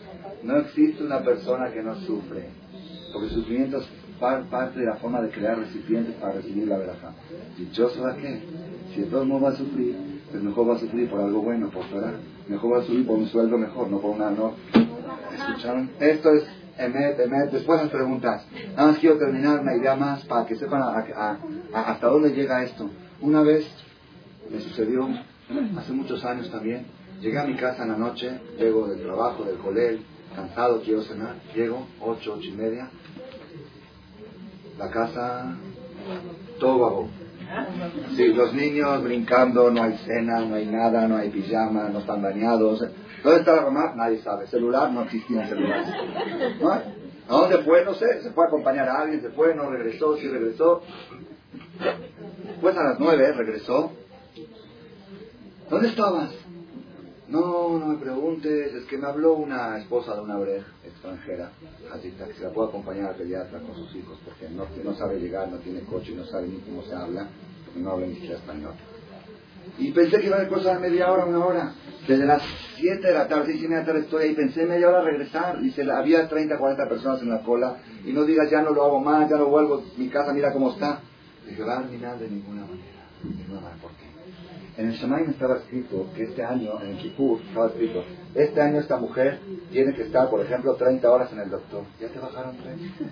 [0.45, 2.51] No existe una persona que no sufre,
[3.13, 3.89] porque el sufrimiento es
[4.21, 7.13] parte de la forma de crear recipientes para recibir la veraja.
[7.59, 8.41] Dichoso a qué?
[8.95, 9.97] Si todos modos va a sufrir,
[10.31, 12.15] pues mejor va a sufrir por algo bueno, por Torah.
[12.47, 14.31] Mejor va a sufrir por un sueldo mejor, no por una...
[14.31, 14.55] No.
[15.35, 15.91] ¿Escucharon?
[15.99, 16.45] Esto es
[16.79, 17.51] Emet, Emet.
[17.51, 18.47] Después las preguntas.
[18.77, 20.83] Nada más quiero terminar una idea más para que sepan
[21.73, 22.91] hasta dónde llega esto.
[23.21, 23.67] Una vez
[24.51, 25.09] me sucedió,
[25.77, 26.87] hace muchos años también,
[27.21, 30.01] llegué a mi casa en la noche, llego del trabajo, del colegio,
[30.35, 32.91] cansado, quiero cenar, llego, ocho, ocho y media,
[34.79, 35.57] la casa,
[36.59, 37.09] todo vago
[38.17, 42.23] Sí, los niños brincando, no hay cena, no hay nada, no hay pijama, no están
[42.23, 42.85] bañados.
[43.25, 43.95] ¿Dónde está la mamá?
[43.97, 44.47] Nadie sabe.
[44.47, 45.85] Celular, no existía celular.
[46.61, 46.71] ¿No?
[46.71, 47.85] ¿A dónde fue?
[47.85, 48.23] No sé.
[48.23, 50.83] Se fue a acompañar a alguien, se fue, no regresó, sí regresó.
[52.61, 53.93] Pues a las nueve regresó.
[55.71, 56.31] ¿Dónde estabas?
[57.29, 61.53] No, no me preguntes, es que me habló una esposa de una breja extranjera,
[61.93, 65.49] así que se la puede acompañar al pediatra con sus hijos, porque no, sabe llegar,
[65.49, 67.27] no tiene coche, no sabe ni cómo se habla,
[67.77, 68.75] no habla ni siquiera español.
[69.79, 71.73] Y pensé que iba a cosas de media hora, una hora.
[72.07, 72.43] Desde las
[72.77, 75.03] 7 de la tarde, 6 y media de la tarde estoy ahí, pensé media hora
[75.03, 75.61] regresar.
[75.61, 79.01] Dice, había 30, 40 personas en la cola, y no digas, ya no lo hago
[79.01, 81.01] más, ya no vuelvo, mi casa mira cómo está.
[81.47, 84.05] Dije, va a terminar de ninguna manera, de ninguna manera, ¿por qué?
[84.77, 88.05] En el Shemaim estaba escrito que este año, en el Kippur, estaba escrito,
[88.35, 89.39] este año esta mujer
[89.71, 91.85] tiene que estar, por ejemplo, 30 horas en el doctor.
[92.01, 93.05] ¿Ya te bajaron 30?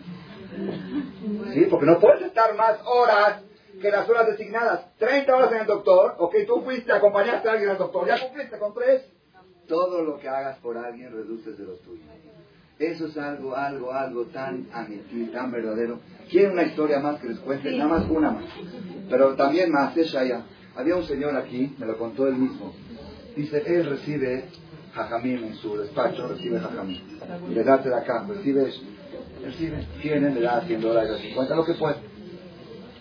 [1.54, 3.42] Sí, porque no puedes estar más horas
[3.82, 4.96] que las horas designadas.
[4.98, 8.58] 30 horas en el doctor, ok, tú fuiste, acompañaste a alguien al doctor, ya cumpliste
[8.58, 9.02] con tres.
[9.66, 12.06] Todo lo que hagas por alguien reduces de los tuyos.
[12.78, 16.00] Eso es algo, algo, algo tan amití, tan verdadero.
[16.30, 17.70] ¿Quieren una historia más que les cuente?
[17.72, 18.44] Nada más una más.
[19.10, 20.44] Pero también más, es ya.
[20.74, 22.72] Había un señor aquí, me lo contó él mismo.
[23.36, 24.46] Dice, él recibe
[24.94, 27.02] jajamín en su despacho, recibe jajamín.
[27.50, 28.72] Y le da de acá, recibe,
[29.42, 32.11] recibe, tiene, le da 100 dólares, 50, lo que puede.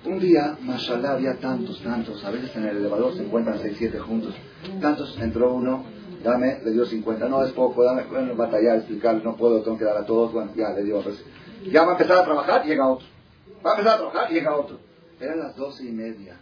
[0.03, 3.99] Un día, mashallah, había tantos, tantos, a veces en el elevador se encuentran 6, 7
[3.99, 4.33] juntos.
[4.81, 5.83] Tantos, entró uno,
[6.23, 9.85] dame, le dio 50, no es poco, dame, bueno, batallar, explicar, no puedo, tengo que
[9.85, 11.03] dar a todos, bueno, ya le dio.
[11.71, 13.05] Ya va a empezar a trabajar, llega otro.
[13.63, 14.79] Va a empezar a trabajar, llega otro.
[15.19, 16.35] Eran las doce y media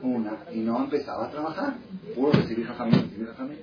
[0.00, 1.74] una y no empezaba a trabajar.
[2.14, 3.58] Puro recibir jajamín, recibir jajamín.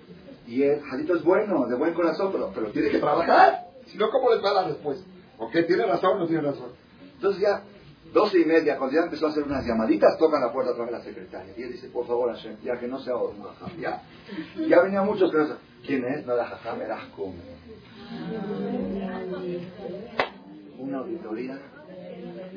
[0.48, 3.68] Y el jadito es bueno, de buen corazón, pero, pero tiene que trabajar.
[3.88, 5.04] Si no, ¿cómo les va a dar después?
[5.38, 5.52] ¿Ok?
[5.68, 6.72] ¿Tiene razón o no tiene razón?
[7.16, 7.64] Entonces ya,
[8.14, 10.94] doce y media, cuando ya empezó a hacer unas llamaditas, tocan la puerta otra vez
[10.94, 11.54] la secretaria.
[11.58, 13.80] Y él dice, por favor, Hashem, ya que no sea jajam.
[13.80, 14.04] Ya,
[14.68, 15.48] ya venían muchos que no
[15.86, 16.26] ¿Quién es?
[16.26, 17.36] No era jajam, era como
[20.78, 21.60] Una auditoría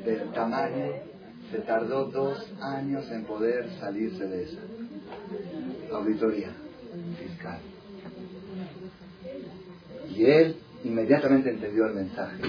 [0.05, 1.13] del tamaño
[1.51, 4.61] se tardó dos años en poder salirse de esa
[5.91, 6.51] auditoría
[7.19, 7.59] fiscal.
[10.09, 12.41] Y él inmediatamente entendió el mensaje.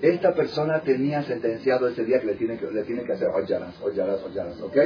[0.00, 3.80] Esta persona tenía sentenciado ese día que le tiene que, le tiene que hacer oyaras,
[3.80, 4.76] oyaras, oyaras, ¿ok?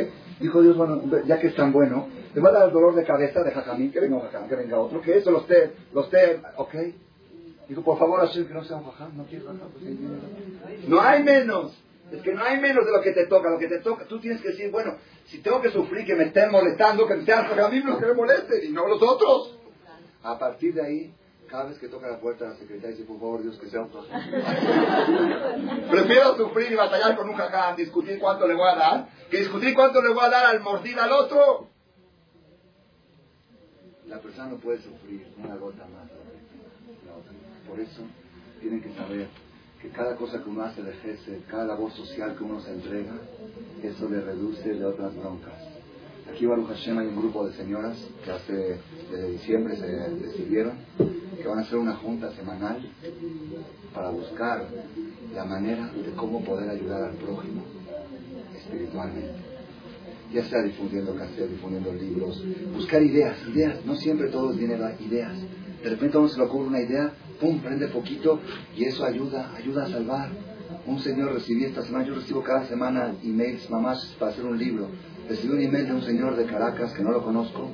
[0.40, 3.04] Dijo Dios, bueno, ya que es tan bueno, le va a dar el dolor de
[3.04, 6.10] cabeza de Jajamín, que venga un Jajam, que venga otro, que eso los té, los
[6.10, 6.74] té, ¿ok?
[7.68, 11.82] Dijo, por favor, Hashem, que no sea un no quiero Jajam, pues, no hay menos.
[12.12, 13.50] Es que no hay menos de lo que te toca.
[13.50, 16.24] Lo que te toca, tú tienes que decir, bueno, si tengo que sufrir, que me
[16.24, 19.58] estén molestando, que me a mí los que me molesten y no los otros.
[20.22, 21.14] A partir de ahí,
[21.48, 24.04] cada vez que toca la puerta la secretaria dice, por favor, Dios, que sea otro.
[25.90, 29.74] Prefiero sufrir y batallar con un jaján, discutir cuánto le voy a dar, que discutir
[29.74, 31.68] cuánto le voy a dar al mordir al otro.
[34.06, 36.10] La persona no puede sufrir una gota más.
[37.68, 38.02] Por eso
[38.60, 39.28] tienen que saber
[39.80, 43.14] que cada cosa que uno hace de jefe, cada labor social que uno se entrega,
[43.82, 45.76] eso le reduce de otras broncas.
[46.30, 48.80] Aquí Baruch Hashem hay un grupo de señoras que hace
[49.10, 50.76] desde diciembre se decidieron
[51.36, 52.90] que van a hacer una junta semanal
[53.94, 54.66] para buscar
[55.34, 57.62] la manera de cómo poder ayudar al prójimo
[58.56, 59.34] espiritualmente.
[60.32, 62.42] Ya sea difundiendo cassette, difundiendo libros,
[62.74, 65.34] buscar ideas, ideas, no siempre todos vienen a ideas.
[65.82, 68.40] De repente a uno se le ocurre una idea, pum, prende poquito
[68.76, 70.30] y eso ayuda, ayuda a salvar.
[70.86, 74.88] Un señor recibí esta semana, yo recibo cada semana emails, mamás, para hacer un libro.
[75.28, 77.70] Recibí un email de un señor de Caracas que no lo conozco,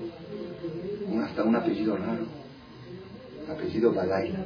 [1.22, 2.26] hasta un apellido raro,
[3.52, 4.44] apellido Balaila.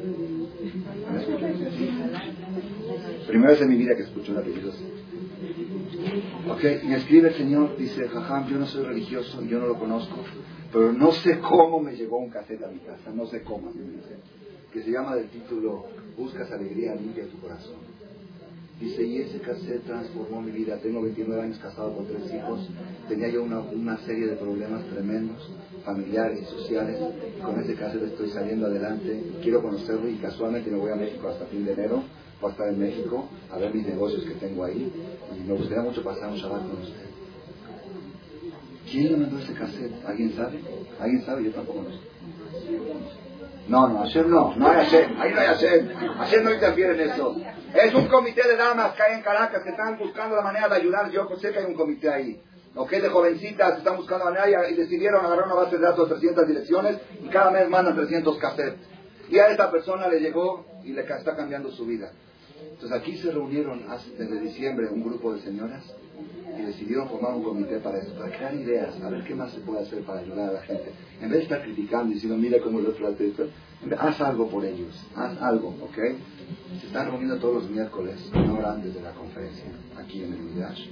[3.26, 4.84] Primera vez en mi vida que escucho un apellido así.
[6.48, 10.16] Ok, y escribe el Señor, dice, jajam, yo no soy religioso, yo no lo conozco,
[10.72, 13.72] pero no sé cómo me llegó un cassette a mi casa, no sé cómo,
[14.72, 15.86] que se llama del título
[16.16, 17.95] Buscas alegría, limpia tu corazón.
[18.81, 20.77] Dice, y ese cassette transformó mi vida.
[20.77, 22.68] Tengo 29 años casado con tres hijos.
[23.09, 25.51] Tenía yo una, una serie de problemas tremendos,
[25.83, 27.01] familiares y sociales.
[27.43, 29.33] Con ese cassette estoy saliendo adelante.
[29.43, 32.05] Quiero conocerlo y casualmente me voy a México hasta fin de enero.
[32.39, 34.93] Voy a estar en México a ver mis negocios que tengo ahí.
[35.35, 37.07] Y me gustaría mucho pasar un Shabbat con usted.
[38.91, 40.05] ¿Quién le mandó ese cassette?
[40.05, 40.61] ¿Alguien sabe?
[41.01, 41.45] ¿Alguien sabe?
[41.45, 42.16] Yo tampoco lo sé.
[43.69, 47.11] No, no, ayer no, no hay ayer, ahí no hay ayer, ayer no interfiere en
[47.11, 47.37] eso.
[47.75, 50.77] Es un comité de damas que hay en Caracas que están buscando la manera de
[50.77, 52.41] ayudar, yo sé que hay un comité ahí,
[52.77, 56.14] ok, de jovencitas están buscando la manera y, decidieron agarrar una base de datos de
[56.14, 58.87] 300 direcciones y cada mes mandan 300 cassettes.
[59.29, 62.12] Y a esta persona le llegó y le está cambiando su vida.
[62.72, 63.82] Entonces aquí se reunieron
[64.18, 65.82] desde diciembre un grupo de señoras
[66.59, 69.61] y decidieron formar un comité para eso, para crear ideas, a ver qué más se
[69.61, 70.92] puede hacer para ayudar a la gente.
[71.20, 73.32] En vez de estar criticando y diciendo, mira cómo lo trate,
[73.98, 75.96] haz algo por ellos, haz algo, ¿ok?
[76.80, 79.64] Se están reuniendo todos los miércoles, una hora antes de la conferencia,
[79.98, 80.86] aquí en el Midrash.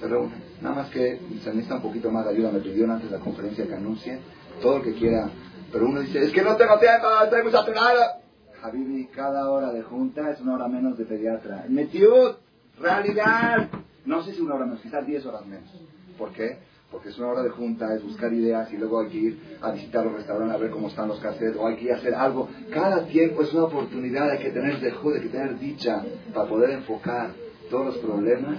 [0.00, 0.42] Se reúnen.
[0.60, 3.22] Nada más que se necesita un poquito más de ayuda, me pidieron antes de la
[3.22, 4.18] conferencia que anuncie,
[4.60, 5.30] todo el que quiera.
[5.72, 8.21] Pero uno dice, es que no tengo tiempo, estoy muy saturado.
[8.62, 11.64] Habibi, cada hora de junta es una hora menos de pediatra.
[11.68, 12.36] Metió
[12.78, 13.68] realidad.
[14.04, 15.68] No sé si una hora menos, quizás diez horas menos.
[16.16, 16.58] ¿Por qué?
[16.90, 19.72] Porque es una hora de junta, es buscar ideas y luego hay que ir a
[19.72, 22.14] visitar los restaurantes a ver cómo están los cassettes o hay que ir a hacer
[22.14, 22.48] algo.
[22.72, 27.30] Cada tiempo es una oportunidad, hay que tener dejo, hay tener dicha para poder enfocar
[27.70, 28.58] todos los problemas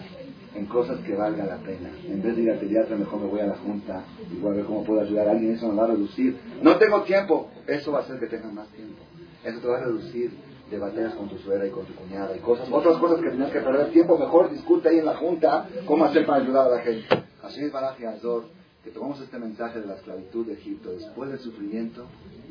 [0.55, 1.89] en cosas que valga la pena.
[2.05, 4.55] En vez de ir al pediatra, mejor me voy a la junta y voy a
[4.55, 5.53] ver cómo puedo ayudar a alguien.
[5.53, 6.37] Eso me va a reducir.
[6.61, 7.49] No tengo tiempo.
[7.67, 9.01] Eso va a hacer que tengan más tiempo.
[9.43, 10.31] Eso te va a reducir
[10.71, 13.51] de batallas con tu suegra y con tu cuñada y cosas, otras cosas que tienes
[13.51, 16.81] que perder tiempo, mejor discute ahí en la junta cómo hacer para ayudar a la
[16.81, 17.05] gente.
[17.43, 18.45] Así es Baraji Azor,
[18.83, 20.91] que tomamos este mensaje de la esclavitud de Egipto.
[20.91, 22.05] Después del sufrimiento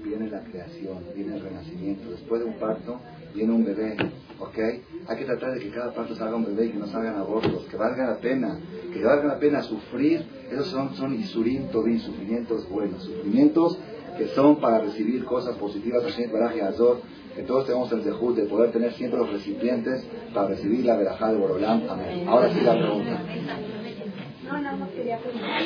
[0.05, 2.11] viene la creación, viene el renacimiento.
[2.11, 3.01] Después de un parto
[3.35, 3.97] viene un bebé,
[4.39, 4.59] ¿ok?
[5.09, 7.65] Hay que tratar de que cada parto salga un bebé y que no salgan abortos,
[7.71, 8.59] que valga la pena,
[8.93, 10.25] que valga la pena sufrir.
[10.51, 13.79] Esos son, son isurim, tobin, sufrimientos buenos, sufrimientos
[14.17, 16.05] que son para recibir cosas positivas.
[16.05, 17.01] Así es Baraji Azor
[17.35, 21.33] que todos tenemos el dejud de poder tener siempre los recipientes para recibir la verajá
[21.33, 21.83] de Borolán.
[21.89, 22.29] Amén.
[22.29, 23.21] Ahora sí la pregunta.
[24.45, 25.63] No, no, no quería preguntar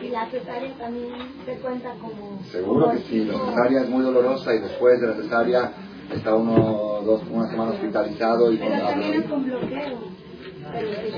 [0.00, 1.12] si, la cesárea también
[1.44, 2.42] se cuenta como...
[2.50, 5.72] Seguro que sí, la cesárea es muy dolorosa y después de la cesárea
[6.12, 10.21] está uno, dos, una semana hospitalizado y Pero también con bloqueo.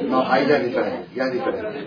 [0.09, 1.85] No, ahí ya es diferente, ya es diferente.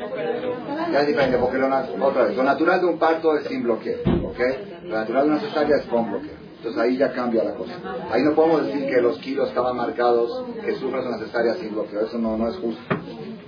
[0.91, 1.67] Ya es diferente, porque lo,
[2.05, 4.39] otra vez, lo natural de un parto es sin bloqueo, ¿ok?
[4.83, 6.37] Lo natural de una cesárea es con bloqueo.
[6.57, 7.73] Entonces ahí ya cambia la cosa.
[8.11, 12.01] Ahí no podemos decir que los kilos estaban marcados, que sufres una cesárea sin bloqueo,
[12.01, 12.81] eso no, no es justo.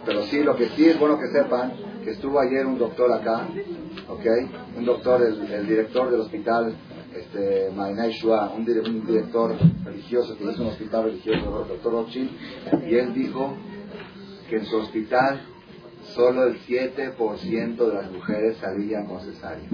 [0.06, 3.48] Pero sí, lo que sí es bueno que sepan, que estuvo ayer un doctor acá,
[4.08, 4.26] ¿ok?
[4.78, 6.76] Un doctor, el, director del hospital,
[7.16, 12.30] este, Mainai Shua, un, director religioso que un hospital religioso, el doctor Rothschild,
[12.88, 13.56] y él dijo
[14.50, 15.42] que en su hospital
[16.16, 19.68] solo el 7% de las mujeres salían con cesárea.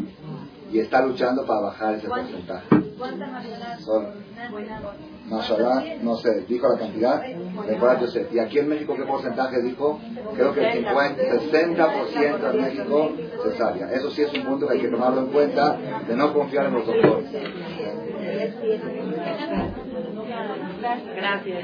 [0.71, 2.67] Y está luchando para bajar ese porcentaje.
[3.79, 4.13] Solo.
[6.01, 7.23] no sé, dijo la cantidad
[8.31, 9.99] ¿Y aquí en México qué porcentaje dijo?
[10.35, 13.11] Creo que el 50, 60% en México
[13.43, 13.91] cesárea.
[13.91, 16.73] Eso sí es un punto que hay que tomarlo en cuenta, de no confiar en
[16.73, 17.31] los doctores.
[21.15, 21.63] Gracias.